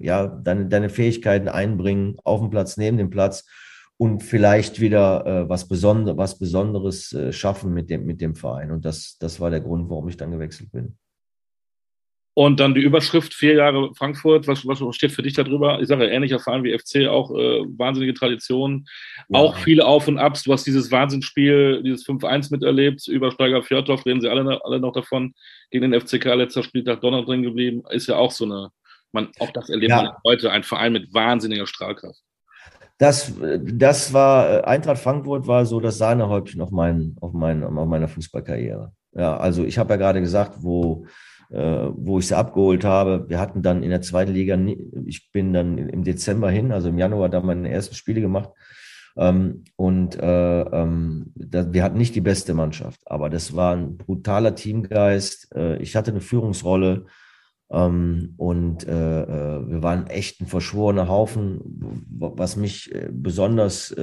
[0.00, 3.46] ja deine, deine Fähigkeiten einbringen auf dem Platz, neben dem Platz
[3.98, 8.72] und vielleicht wieder äh, was, Besonder was Besonderes äh, schaffen mit dem, mit dem Verein.
[8.72, 10.96] Und das, das war der Grund, warum ich dann gewechselt bin.
[12.40, 15.78] Und dann die Überschrift vier Jahre Frankfurt, was, was steht für dich darüber?
[15.82, 18.86] Ich sage, ähnlicher Verein wie FC, auch äh, wahnsinnige Tradition,
[19.28, 19.38] ja.
[19.38, 20.44] auch viele Auf und Abs.
[20.44, 24.94] Du hast dieses Wahnsinnsspiel, dieses 5-1 miterlebt, über Steiger Fjordhoff, reden sie alle, alle noch
[24.94, 25.34] davon,
[25.70, 28.70] gegen den FCK letzter Spieltag Donner drin geblieben, ist ja auch so eine,
[29.12, 30.02] man, auch das erlebt ja.
[30.02, 32.22] man heute, ein Verein mit wahnsinniger Strahlkraft.
[32.96, 33.34] Das,
[33.64, 38.94] das war, Eintracht Frankfurt war so das Sahnehäubchen auf, mein, auf, mein, auf meiner Fußballkarriere.
[39.12, 41.08] Ja, also ich habe ja gerade gesagt, wo äh,
[41.50, 43.28] wo ich sie abgeholt habe.
[43.28, 44.56] Wir hatten dann in der zweiten Liga,
[45.04, 48.50] ich bin dann im Dezember hin, also im Januar da meine ersten Spiele gemacht.
[49.16, 54.54] Ähm, und äh, ähm, wir hatten nicht die beste Mannschaft, aber das war ein brutaler
[54.54, 55.54] Teamgeist.
[55.54, 57.06] Äh, ich hatte eine Führungsrolle
[57.70, 61.60] ähm, und wir waren echt ein verschworener Haufen,
[62.08, 63.94] was mich besonders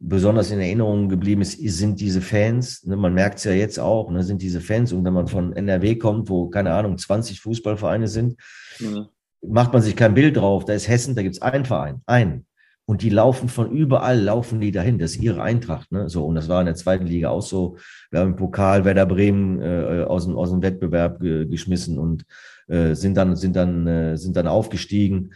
[0.00, 2.84] besonders in Erinnerung geblieben ist, sind diese Fans.
[2.84, 4.92] Ne, man merkt es ja jetzt auch, ne, sind diese Fans.
[4.92, 8.36] Und wenn man von NRW kommt, wo, keine Ahnung, 20 Fußballvereine sind,
[8.78, 9.06] mhm.
[9.42, 10.64] macht man sich kein Bild drauf.
[10.64, 12.46] Da ist Hessen, da gibt es einen Verein, einen.
[12.86, 14.98] Und die laufen von überall, laufen die dahin.
[14.98, 15.92] Das ist ihre Eintracht.
[15.92, 16.08] Ne?
[16.08, 17.76] So, und das war in der zweiten Liga auch so.
[18.10, 22.24] Wir haben im Pokal Werder Bremen äh, aus, dem, aus dem Wettbewerb ge geschmissen und
[22.68, 25.32] äh, sind, dann, sind, dann, äh, sind dann aufgestiegen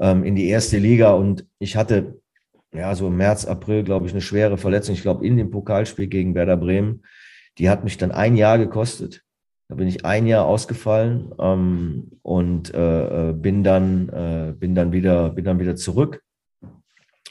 [0.00, 1.12] ähm, in die erste Liga.
[1.12, 2.20] Und ich hatte
[2.76, 4.94] ja, so im März, April, glaube ich, eine schwere Verletzung.
[4.94, 7.02] Ich glaube, in dem Pokalspiel gegen Werder Bremen.
[7.58, 9.22] Die hat mich dann ein Jahr gekostet.
[9.68, 14.92] Da bin ich ein Jahr ausgefallen ähm, und äh, äh, bin dann äh, bin dann
[14.92, 16.22] wieder bin dann wieder zurück.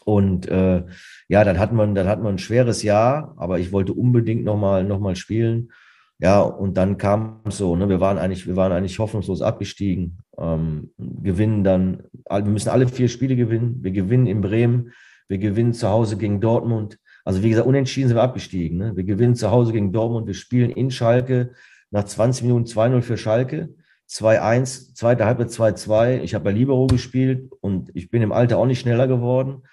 [0.04, 0.84] Und äh,
[1.30, 4.58] ja, dann hat man dann hat man ein schweres Jahr, aber ich wollte unbedingt noch
[4.58, 5.72] mal noch mal spielen.
[6.20, 10.18] Ja, und dann kam es so, ne, wir waren eigentlich wir waren eigentlich hoffnungslos abgestiegen.
[10.38, 13.78] Ähm, gewinnen dann, wir müssen alle vier Spiele gewinnen.
[13.82, 14.92] Wir gewinnen in Bremen
[15.28, 16.98] wir gewinnen zu Hause gegen Dortmund.
[17.24, 18.78] Also wie gesagt, unentschieden sind wir abgestiegen.
[18.78, 18.96] Ne?
[18.96, 20.28] Wir gewinnen zu Hause gegen Dortmund.
[20.28, 21.52] Wir spielen in Schalke
[21.90, 23.70] nach 20 Minuten 2-0 für Schalke.
[24.08, 26.22] 2-1, zweite Halbzeit 2-2.
[26.22, 29.64] Ich habe bei Libero gespielt und ich bin im Alter auch nicht schneller geworden.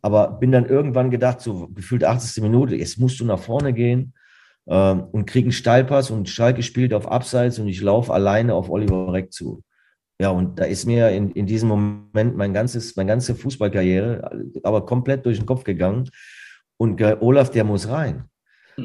[0.00, 2.42] Aber bin dann irgendwann gedacht, so gefühlt 80.
[2.42, 4.14] Minute, jetzt musst du nach vorne gehen
[4.66, 8.70] ähm, und krieg einen Steilpass und Schalke spielt auf Abseits und ich laufe alleine auf
[8.70, 9.62] Oliver Reck zu.
[10.22, 14.86] Ja, und da ist mir in, in diesem Moment mein ganzes, meine ganze Fußballkarriere aber
[14.86, 16.08] komplett durch den Kopf gegangen.
[16.76, 18.24] Und Olaf, der muss rein.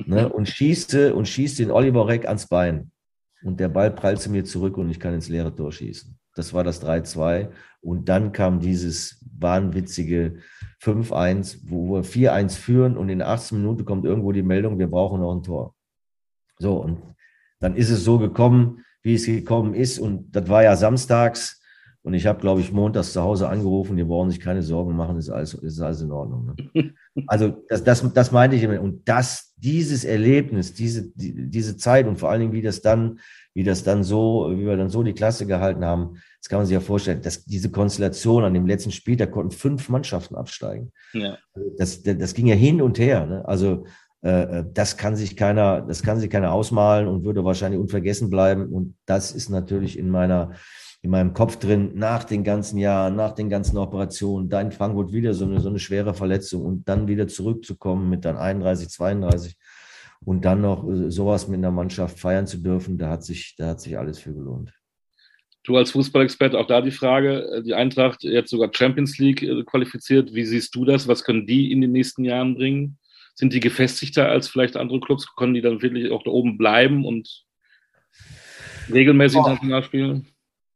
[0.06, 2.92] Ne, und schießte und schießt den Oliver Reck ans Bein.
[3.42, 6.18] Und der Ball prallt zu mir zurück und ich kann ins leere Tor schießen.
[6.36, 7.52] Das war das 3-2.
[7.80, 10.40] Und dann kam dieses wahnwitzige
[10.82, 15.22] 5-1, wo wir 4-1 führen und in 18 Minuten kommt irgendwo die Meldung, wir brauchen
[15.22, 15.74] noch ein Tor.
[16.58, 17.02] So, und
[17.60, 20.00] dann ist es so gekommen, wie es gekommen ist.
[20.00, 21.62] Und das war ja samstags.
[22.08, 25.18] Und ich habe, glaube ich, montags zu Hause angerufen, die brauchen sich keine Sorgen machen,
[25.18, 26.56] ist alles, ist alles in Ordnung.
[26.74, 26.94] Ne?
[27.26, 28.80] Also das, das, das meinte ich immer.
[28.80, 33.20] Und das, dieses Erlebnis, diese, die, diese Zeit und vor allen Dingen, wie das dann,
[33.56, 36.66] wie das dann so, wie wir dann so die Klasse gehalten haben, das kann man
[36.66, 40.94] sich ja vorstellen, dass diese Konstellation an dem letzten Spiel, da konnten fünf Mannschaften absteigen.
[41.12, 41.40] Ja.
[41.78, 43.26] Das, das ging ja hin und her.
[43.26, 43.46] Ne?
[43.46, 43.86] Also
[44.74, 48.68] das kann sich keiner, das kann sich keiner ausmalen und würde wahrscheinlich unvergessen bleiben.
[48.74, 50.52] Und das ist natürlich in meiner,
[51.02, 55.14] in meinem Kopf drin, nach den ganzen Jahren, nach den ganzen Operationen, da in Frankfurt
[55.14, 59.56] wieder so eine, so eine schwere Verletzung und dann wieder zurückzukommen mit dann 31, 32
[60.26, 63.68] und dann noch äh, sowas mit einer Mannschaft feiern zu dürfen, da hat sich, da
[63.68, 64.74] hat sich alles für gelohnt.
[65.64, 70.34] Du als Fußballexperte, auch da die Frage, die Eintracht jetzt sogar Champions League qualifiziert.
[70.34, 71.10] Wie siehst du das?
[71.10, 72.98] Was können die in den nächsten Jahren bringen?
[73.38, 75.36] Sind die gefestigter als vielleicht andere Clubs?
[75.36, 77.46] Können die dann wirklich auch da oben bleiben und
[78.92, 79.42] regelmäßig oh.
[79.42, 80.28] international spielen?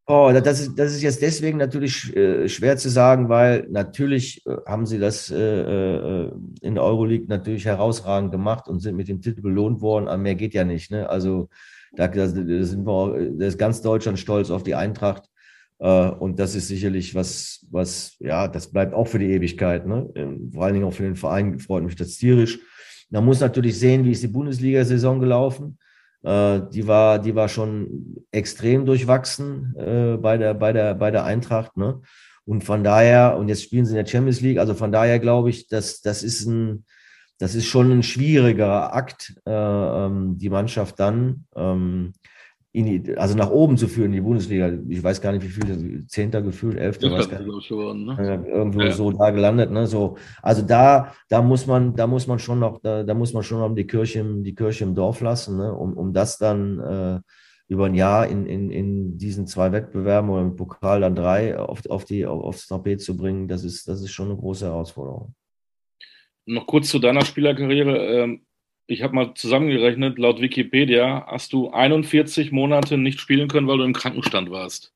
[0.08, 4.58] Oh, das ist, das ist jetzt deswegen natürlich äh, schwer zu sagen, weil natürlich äh,
[4.68, 6.32] haben sie das äh, äh,
[6.62, 10.08] in der Euroleague natürlich herausragend gemacht und sind mit dem Titel belohnt worden.
[10.08, 10.92] Aber mehr geht ja nicht.
[10.92, 11.10] Ne?
[11.10, 11.50] Also
[11.94, 15.31] da, da, sind wir, da ist ganz Deutschland stolz auf die Eintracht.
[15.82, 19.86] Äh, und das ist sicherlich was, was, ja, das bleibt auch für die Ewigkeit.
[19.88, 20.10] Ne?
[20.16, 22.60] Ähm, vor allen Dingen auch für den Verein freut mich das tierisch.
[23.10, 25.78] Man muss natürlich sehen, wie ist die Bundesliga-Saison gelaufen.
[26.24, 31.26] Äh, die war, die war schon extrem durchwachsen äh, bei der, bei der, bei der
[31.26, 31.76] Eintracht.
[31.76, 32.02] Ne?
[32.46, 35.50] Und von daher, und jetzt spielen sie in der Champions League, also von daher glaube
[35.50, 36.86] ich, dass das ist ein,
[37.40, 41.46] das ist schon ein schwieriger Akt, ähm, die Mannschaft dann
[42.74, 44.72] die, also nach oben zu führen in die Bundesliga.
[44.88, 47.68] Ich weiß gar nicht, wie viel, Zehnter gefühlt, Elfter, weiß gar nicht.
[47.68, 48.46] Geworden, ne?
[48.48, 48.92] Irgendwo ja.
[48.92, 49.72] so da gelandet.
[49.72, 49.88] Ne?
[49.88, 53.44] So, also da, da muss man, da muss man schon noch, da, da muss man
[53.44, 55.74] schon noch die Kirche, die Kirche im Dorf lassen, ne?
[55.74, 57.20] um, um das dann äh,
[57.68, 61.86] über ein Jahr in, in, in diesen zwei Wettbewerben oder im Pokal dann drei auf,
[61.90, 65.36] auf die, aufs Tapet zu bringen, das ist, das ist schon eine große Herausforderung.
[66.46, 67.98] Noch kurz zu deiner Spielerkarriere.
[67.98, 68.42] Ähm,
[68.92, 73.84] ich habe mal zusammengerechnet, laut Wikipedia hast du 41 Monate nicht spielen können, weil du
[73.84, 74.94] im Krankenstand warst.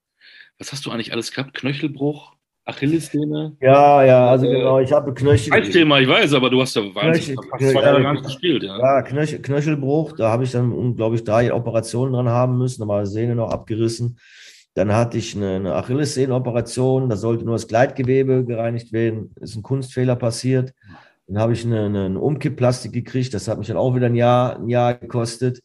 [0.60, 1.54] Was hast du eigentlich alles gehabt?
[1.54, 2.34] Knöchelbruch?
[2.66, 3.56] Achillessehne?
[3.62, 5.54] Ja, ja, also äh, genau, ich habe Knöchel.
[5.54, 8.64] Ein Thema, ich weiß, aber du hast ja Knöchel, fast zwei Jahre gar nicht gespielt,
[8.64, 8.78] ja.
[8.78, 13.06] Ja, Knöchel, Knöchelbruch, da habe ich dann, glaube ich, drei Operationen dran haben müssen, nochmal
[13.06, 14.18] Sehne noch abgerissen.
[14.74, 19.64] Dann hatte ich eine, eine Achillessehneoperation, da sollte nur das Gleitgewebe gereinigt werden, ist ein
[19.64, 20.74] Kunstfehler passiert.
[21.28, 24.58] Dann habe ich eine, eine, Umkippplastik gekriegt, das hat mich dann auch wieder ein Jahr,
[24.58, 25.62] ein Jahr gekostet.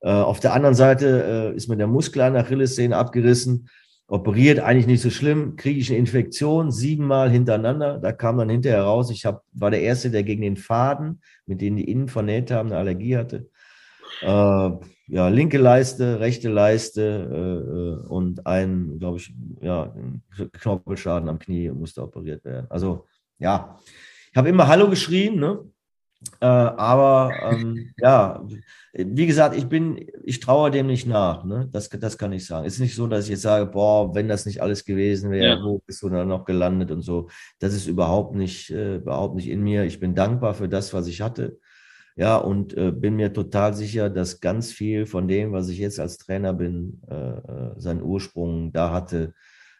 [0.00, 3.68] Äh, auf der anderen Seite äh, ist mir der Muskel an der Achillessehne abgerissen
[4.06, 7.98] operiert, eigentlich nicht so schlimm, kriege ich eine Infektion siebenmal hintereinander.
[7.98, 11.60] Da kam dann hinterher raus, ich hab, war der Erste, der gegen den Faden, mit
[11.60, 13.48] denen die innen vernäht haben, eine Allergie hatte.
[14.20, 14.70] Äh,
[15.06, 19.94] ja, linke Leiste, rechte Leiste äh, äh und ein, glaube ich, ja,
[20.52, 22.66] Knorpelschaden am Knie musste operiert werden.
[22.70, 23.06] Also
[23.38, 23.78] ja,
[24.34, 25.60] ich habe immer Hallo geschrien, ne?
[26.40, 28.44] Äh, aber ähm, ja,
[28.92, 31.44] wie gesagt, ich bin, ich traue dem nicht nach.
[31.44, 31.68] Ne?
[31.70, 32.66] Das, das kann ich sagen.
[32.66, 35.58] Es ist nicht so, dass ich jetzt sage, boah, wenn das nicht alles gewesen wäre,
[35.58, 35.62] ja.
[35.62, 37.28] wo bist du dann noch gelandet und so.
[37.60, 39.84] Das ist überhaupt nicht, äh, überhaupt nicht in mir.
[39.84, 41.60] Ich bin dankbar für das, was ich hatte.
[42.16, 46.00] Ja, und äh, bin mir total sicher, dass ganz viel von dem, was ich jetzt
[46.00, 49.32] als Trainer bin, äh, äh seinen Ursprung da hatte,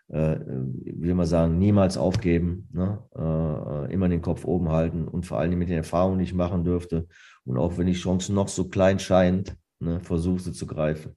[0.09, 2.99] äh, wie will man sagen, niemals aufgeben, ne?
[3.17, 6.65] äh, immer den Kopf oben halten und vor allem mit den Erfahrungen, die ich machen
[6.65, 7.07] dürfte.
[7.45, 11.17] Und auch wenn die Chance noch so klein scheint, ne, versuche sie zu greifen.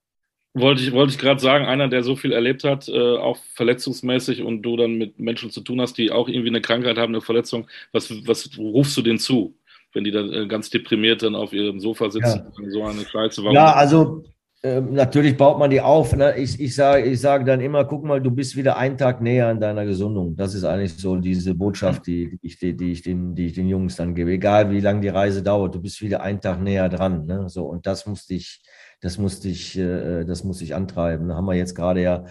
[0.54, 4.42] Wollte ich, wollte ich gerade sagen, einer, der so viel erlebt hat, äh, auch verletzungsmäßig
[4.42, 7.22] und du dann mit Menschen zu tun hast, die auch irgendwie eine Krankheit haben, eine
[7.22, 9.56] Verletzung, was, was rufst du denen zu,
[9.94, 12.52] wenn die dann äh, ganz deprimiert dann auf ihrem Sofa sitzen?
[12.60, 12.70] Ja.
[12.72, 13.44] So eine Scheiße.
[13.44, 13.54] Warum?
[13.54, 14.24] Ja, also
[14.64, 16.16] ähm, natürlich baut man die auf.
[16.16, 16.36] Ne?
[16.38, 19.47] Ich, ich sage ich sag dann immer, guck mal, du bist wieder einen Tag näher
[19.47, 20.36] an deiner Gesundung.
[20.36, 23.68] Das ist eigentlich so diese Botschaft, die, die, ich, die, ich, den, die ich den
[23.68, 24.32] Jungs dann gebe.
[24.32, 27.28] Egal wie lange die Reise dauert, du bist wieder einen Tag näher dran.
[27.28, 27.47] Ne?
[27.49, 28.62] So, und das musste ich,
[29.02, 31.28] das musste ich, äh, das musste ich antreiben.
[31.28, 32.26] Da haben wir jetzt gerade ja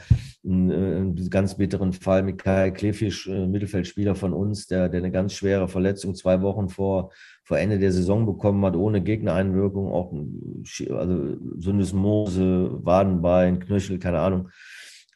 [0.45, 4.99] einen, äh, einen ganz bitteren Fall mit Kai Klefisch, äh, Mittelfeldspieler von uns, der, der
[4.99, 7.11] eine ganz schwere Verletzung zwei Wochen vor
[7.47, 10.13] vor Ende der Saison bekommen hat, ohne Gegnereinwirkung, auch
[10.99, 14.51] also Syndesmose, Wadenbein, Knöchel, keine Ahnung.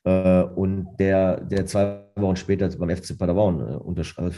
[0.05, 4.31] Äh, und der, der zwei Wochen später beim FC Paderborn also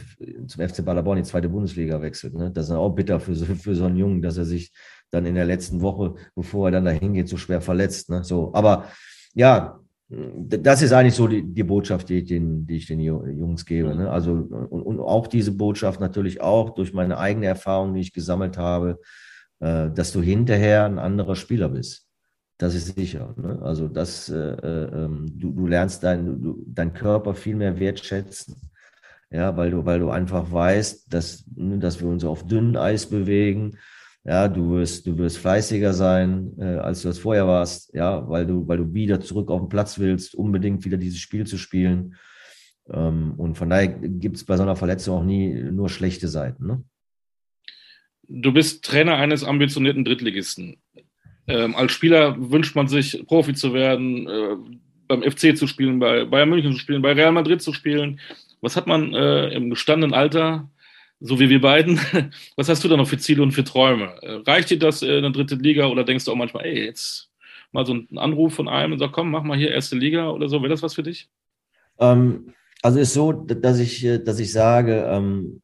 [0.46, 2.32] zum FC Paderborn in die zweite Bundesliga wechselt.
[2.32, 2.50] Ne?
[2.50, 4.72] Das ist auch bitter für so, für so einen Jungen, dass er sich
[5.12, 8.10] dann in der letzten Woche, bevor er dann dahin geht, so schwer verletzt.
[8.10, 8.24] Ne?
[8.24, 8.86] So, aber
[9.34, 13.64] ja, das ist eigentlich so die, die Botschaft, die ich, den, die ich den Jungs
[13.64, 13.94] gebe.
[13.94, 14.10] Ne?
[14.10, 18.58] Also, und, und, auch diese Botschaft natürlich auch durch meine eigene Erfahrung, die ich gesammelt
[18.58, 19.00] habe,
[19.60, 22.06] äh, dass du hinterher ein anderer Spieler bist.
[22.58, 23.34] Das ist sicher.
[23.38, 23.60] Ne?
[23.62, 28.56] Also, das, äh, äh, du, du lernst deinen du, dein Körper viel mehr wertschätzen.
[29.30, 33.06] Ja, weil du, weil du einfach weißt, dass, ne, dass wir uns auf dünnem Eis
[33.06, 33.78] bewegen,
[34.24, 38.46] ja, du wirst, du wirst fleißiger sein, äh, als du das vorher warst, ja, weil
[38.46, 42.14] du, weil du wieder zurück auf den Platz willst, unbedingt wieder dieses Spiel zu spielen.
[42.88, 46.66] Ähm, und von daher gibt es bei so einer Verletzung auch nie nur schlechte Seiten.
[46.66, 46.84] Ne?
[48.28, 50.76] Du bist Trainer eines ambitionierten Drittligisten.
[51.48, 54.56] Ähm, als Spieler wünscht man sich, Profi zu werden, äh,
[55.08, 58.20] beim FC zu spielen, bei Bayern München zu spielen, bei Real Madrid zu spielen.
[58.60, 60.70] Was hat man äh, im gestandenen Alter
[61.22, 61.98] so wie wir beiden.
[62.56, 64.14] Was hast du da noch für Ziele und für Träume?
[64.22, 67.30] Äh, reicht dir das in der dritten Liga oder denkst du auch manchmal, ey, jetzt
[67.70, 70.48] mal so einen Anruf von einem und sag, komm, mach mal hier erste Liga oder
[70.48, 70.60] so?
[70.60, 71.28] Wäre das was für dich?
[71.98, 72.52] Ähm,
[72.82, 75.60] also ist so, dass ich, äh, dass ich sage, ähm,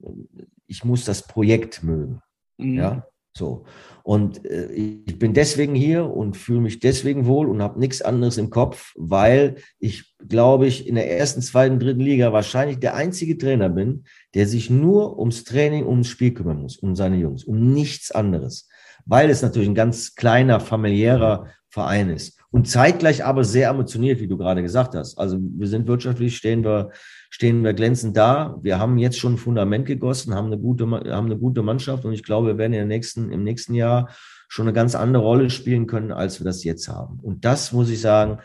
[0.66, 2.22] ich muss das Projekt mögen.
[2.56, 2.74] Mhm.
[2.74, 3.06] Ja,
[3.38, 3.64] so.
[4.02, 8.38] Und äh, ich bin deswegen hier und fühle mich deswegen wohl und habe nichts anderes
[8.38, 13.36] im Kopf, weil ich, glaube ich, in der ersten, zweiten, dritten Liga wahrscheinlich der einzige
[13.36, 17.72] Trainer bin, der sich nur ums Training, ums Spiel kümmern muss, um seine Jungs, um
[17.72, 18.68] nichts anderes.
[19.04, 22.38] Weil es natürlich ein ganz kleiner, familiärer Verein ist.
[22.50, 25.18] Und zeitgleich aber sehr ambitioniert, wie du gerade gesagt hast.
[25.18, 26.90] Also wir sind wirtschaftlich, stehen wir,
[27.30, 28.58] stehen wir glänzend da.
[28.62, 32.12] Wir haben jetzt schon ein Fundament gegossen, haben eine gute, haben eine gute Mannschaft und
[32.12, 34.10] ich glaube, wir werden in der nächsten, im nächsten Jahr
[34.48, 37.20] schon eine ganz andere Rolle spielen können, als wir das jetzt haben.
[37.20, 38.38] Und das muss ich sagen,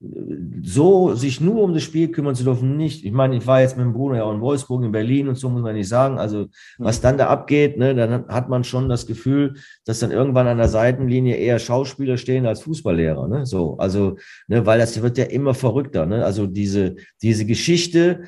[0.00, 3.04] so sich nur um das Spiel kümmern zu dürfen, nicht.
[3.04, 5.34] Ich meine, ich war jetzt mit dem Bruder ja auch in Wolfsburg, in Berlin und
[5.34, 6.18] so muss man nicht sagen.
[6.18, 6.46] Also
[6.78, 10.58] was dann da abgeht, ne, dann hat man schon das Gefühl, dass dann irgendwann an
[10.58, 13.26] der Seitenlinie eher Schauspieler stehen als Fußballlehrer.
[13.26, 13.44] Ne?
[13.44, 16.06] So, also, ne, weil das wird ja immer verrückter.
[16.06, 16.24] Ne?
[16.24, 18.22] Also diese, diese Geschichte,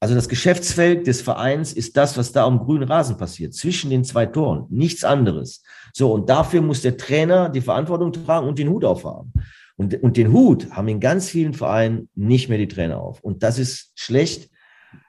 [0.00, 4.04] also das Geschäftsfeld des Vereins ist das, was da am grünen Rasen passiert, zwischen den
[4.04, 5.62] zwei Toren, nichts anderes.
[5.92, 9.32] So, und dafür muss der Trainer die Verantwortung tragen und den Hut aufhaben.
[9.76, 13.20] Und, und den Hut haben in ganz vielen Vereinen nicht mehr die Trainer auf.
[13.20, 14.50] Und das ist schlecht,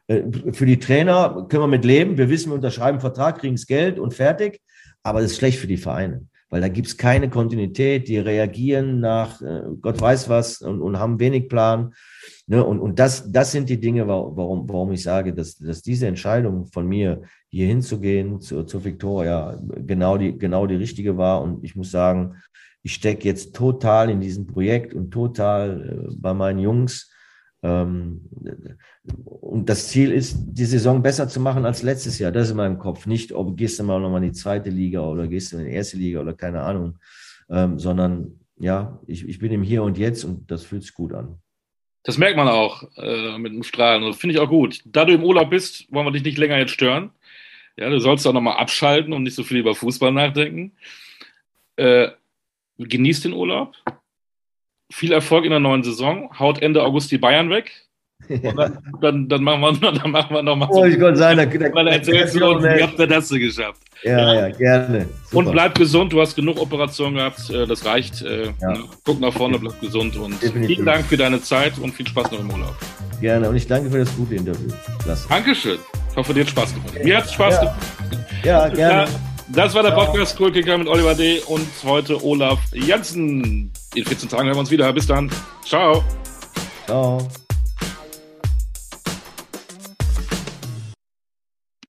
[0.07, 2.18] Äh, für die Trainer können wir mit leben.
[2.18, 4.61] Wir wissen, wir unterschreiben einen Vertrag, kriegen das Geld und fertig.
[5.03, 8.07] Aber das ist schlecht für die Vereine, weil da gibt es keine Kontinuität.
[8.07, 11.93] Die reagieren nach äh, Gott weiß was und, und haben wenig Plan.
[12.47, 12.63] Ne?
[12.63, 16.68] Und, und das, das sind die Dinge, warum, warum ich sage, dass, dass diese Entscheidung
[16.68, 19.57] von mir, hier hinzugehen zu, zur Victoria,
[19.88, 21.41] genau die, genau die richtige war.
[21.41, 22.36] Und ich muss sagen,
[22.86, 27.11] ich stecke jetzt total in diesem Projekt und total äh, bei meinen Jungs.
[27.63, 28.21] Ähm,
[29.25, 32.31] und das Ziel ist, die Saison besser zu machen als letztes Jahr.
[32.31, 33.07] Das ist in meinem Kopf.
[33.07, 35.71] Nicht, ob gehst du mal nochmal in die zweite Liga oder gehst du in die
[35.71, 36.99] erste Liga oder keine Ahnung,
[37.49, 41.13] ähm, sondern ja, ich, ich bin im Hier und Jetzt und das fühlt sich gut
[41.13, 41.39] an.
[42.03, 44.03] Das merkt man auch äh, mit dem Strahlen.
[44.03, 44.81] Das finde ich auch gut.
[44.86, 47.09] Da du im Urlaub bist, wollen wir dich nicht länger jetzt stören.
[47.77, 50.73] Ja, du sollst auch nochmal abschalten und nicht so viel über Fußball nachdenken.
[51.77, 52.09] Äh,
[52.78, 53.76] genießt den Urlaub.
[54.91, 56.30] Viel Erfolg in der neuen Saison.
[56.38, 57.71] Haut Ende August die Bayern weg.
[58.28, 60.82] Dann, dann, dann, machen wir, dann machen wir nochmal so.
[60.82, 63.82] Oh, ich konnte sagen, da, da, dann erzählst du uns, wie habt ihr das geschafft?
[64.03, 65.07] Ja, ja, gerne.
[65.26, 65.38] Super.
[65.38, 68.21] Und bleib gesund, du hast genug Operationen gehabt, äh, das reicht.
[68.21, 68.78] Äh, ja.
[69.03, 70.76] Guck nach vorne, bleib gesund und Definitiv.
[70.76, 72.76] vielen Dank für deine Zeit und viel Spaß noch im Urlaub.
[73.21, 74.69] Gerne und ich danke für das gute Interview.
[75.03, 75.28] Klasse.
[75.30, 75.78] Dankeschön.
[76.09, 77.03] Ich hoffe, dir hat Spaß gemacht.
[77.03, 77.59] Mir hat es Spaß ja.
[77.59, 77.78] gemacht.
[78.43, 79.34] Ja, gerne.
[79.48, 81.39] Das war der Podcast Kultkicker mit Oliver D.
[81.48, 83.72] und heute Olaf Janssen.
[83.93, 84.91] In 14 Tagen hören wir uns wieder.
[84.91, 85.30] Bis dann.
[85.64, 86.04] Ciao.
[86.86, 87.28] Ciao.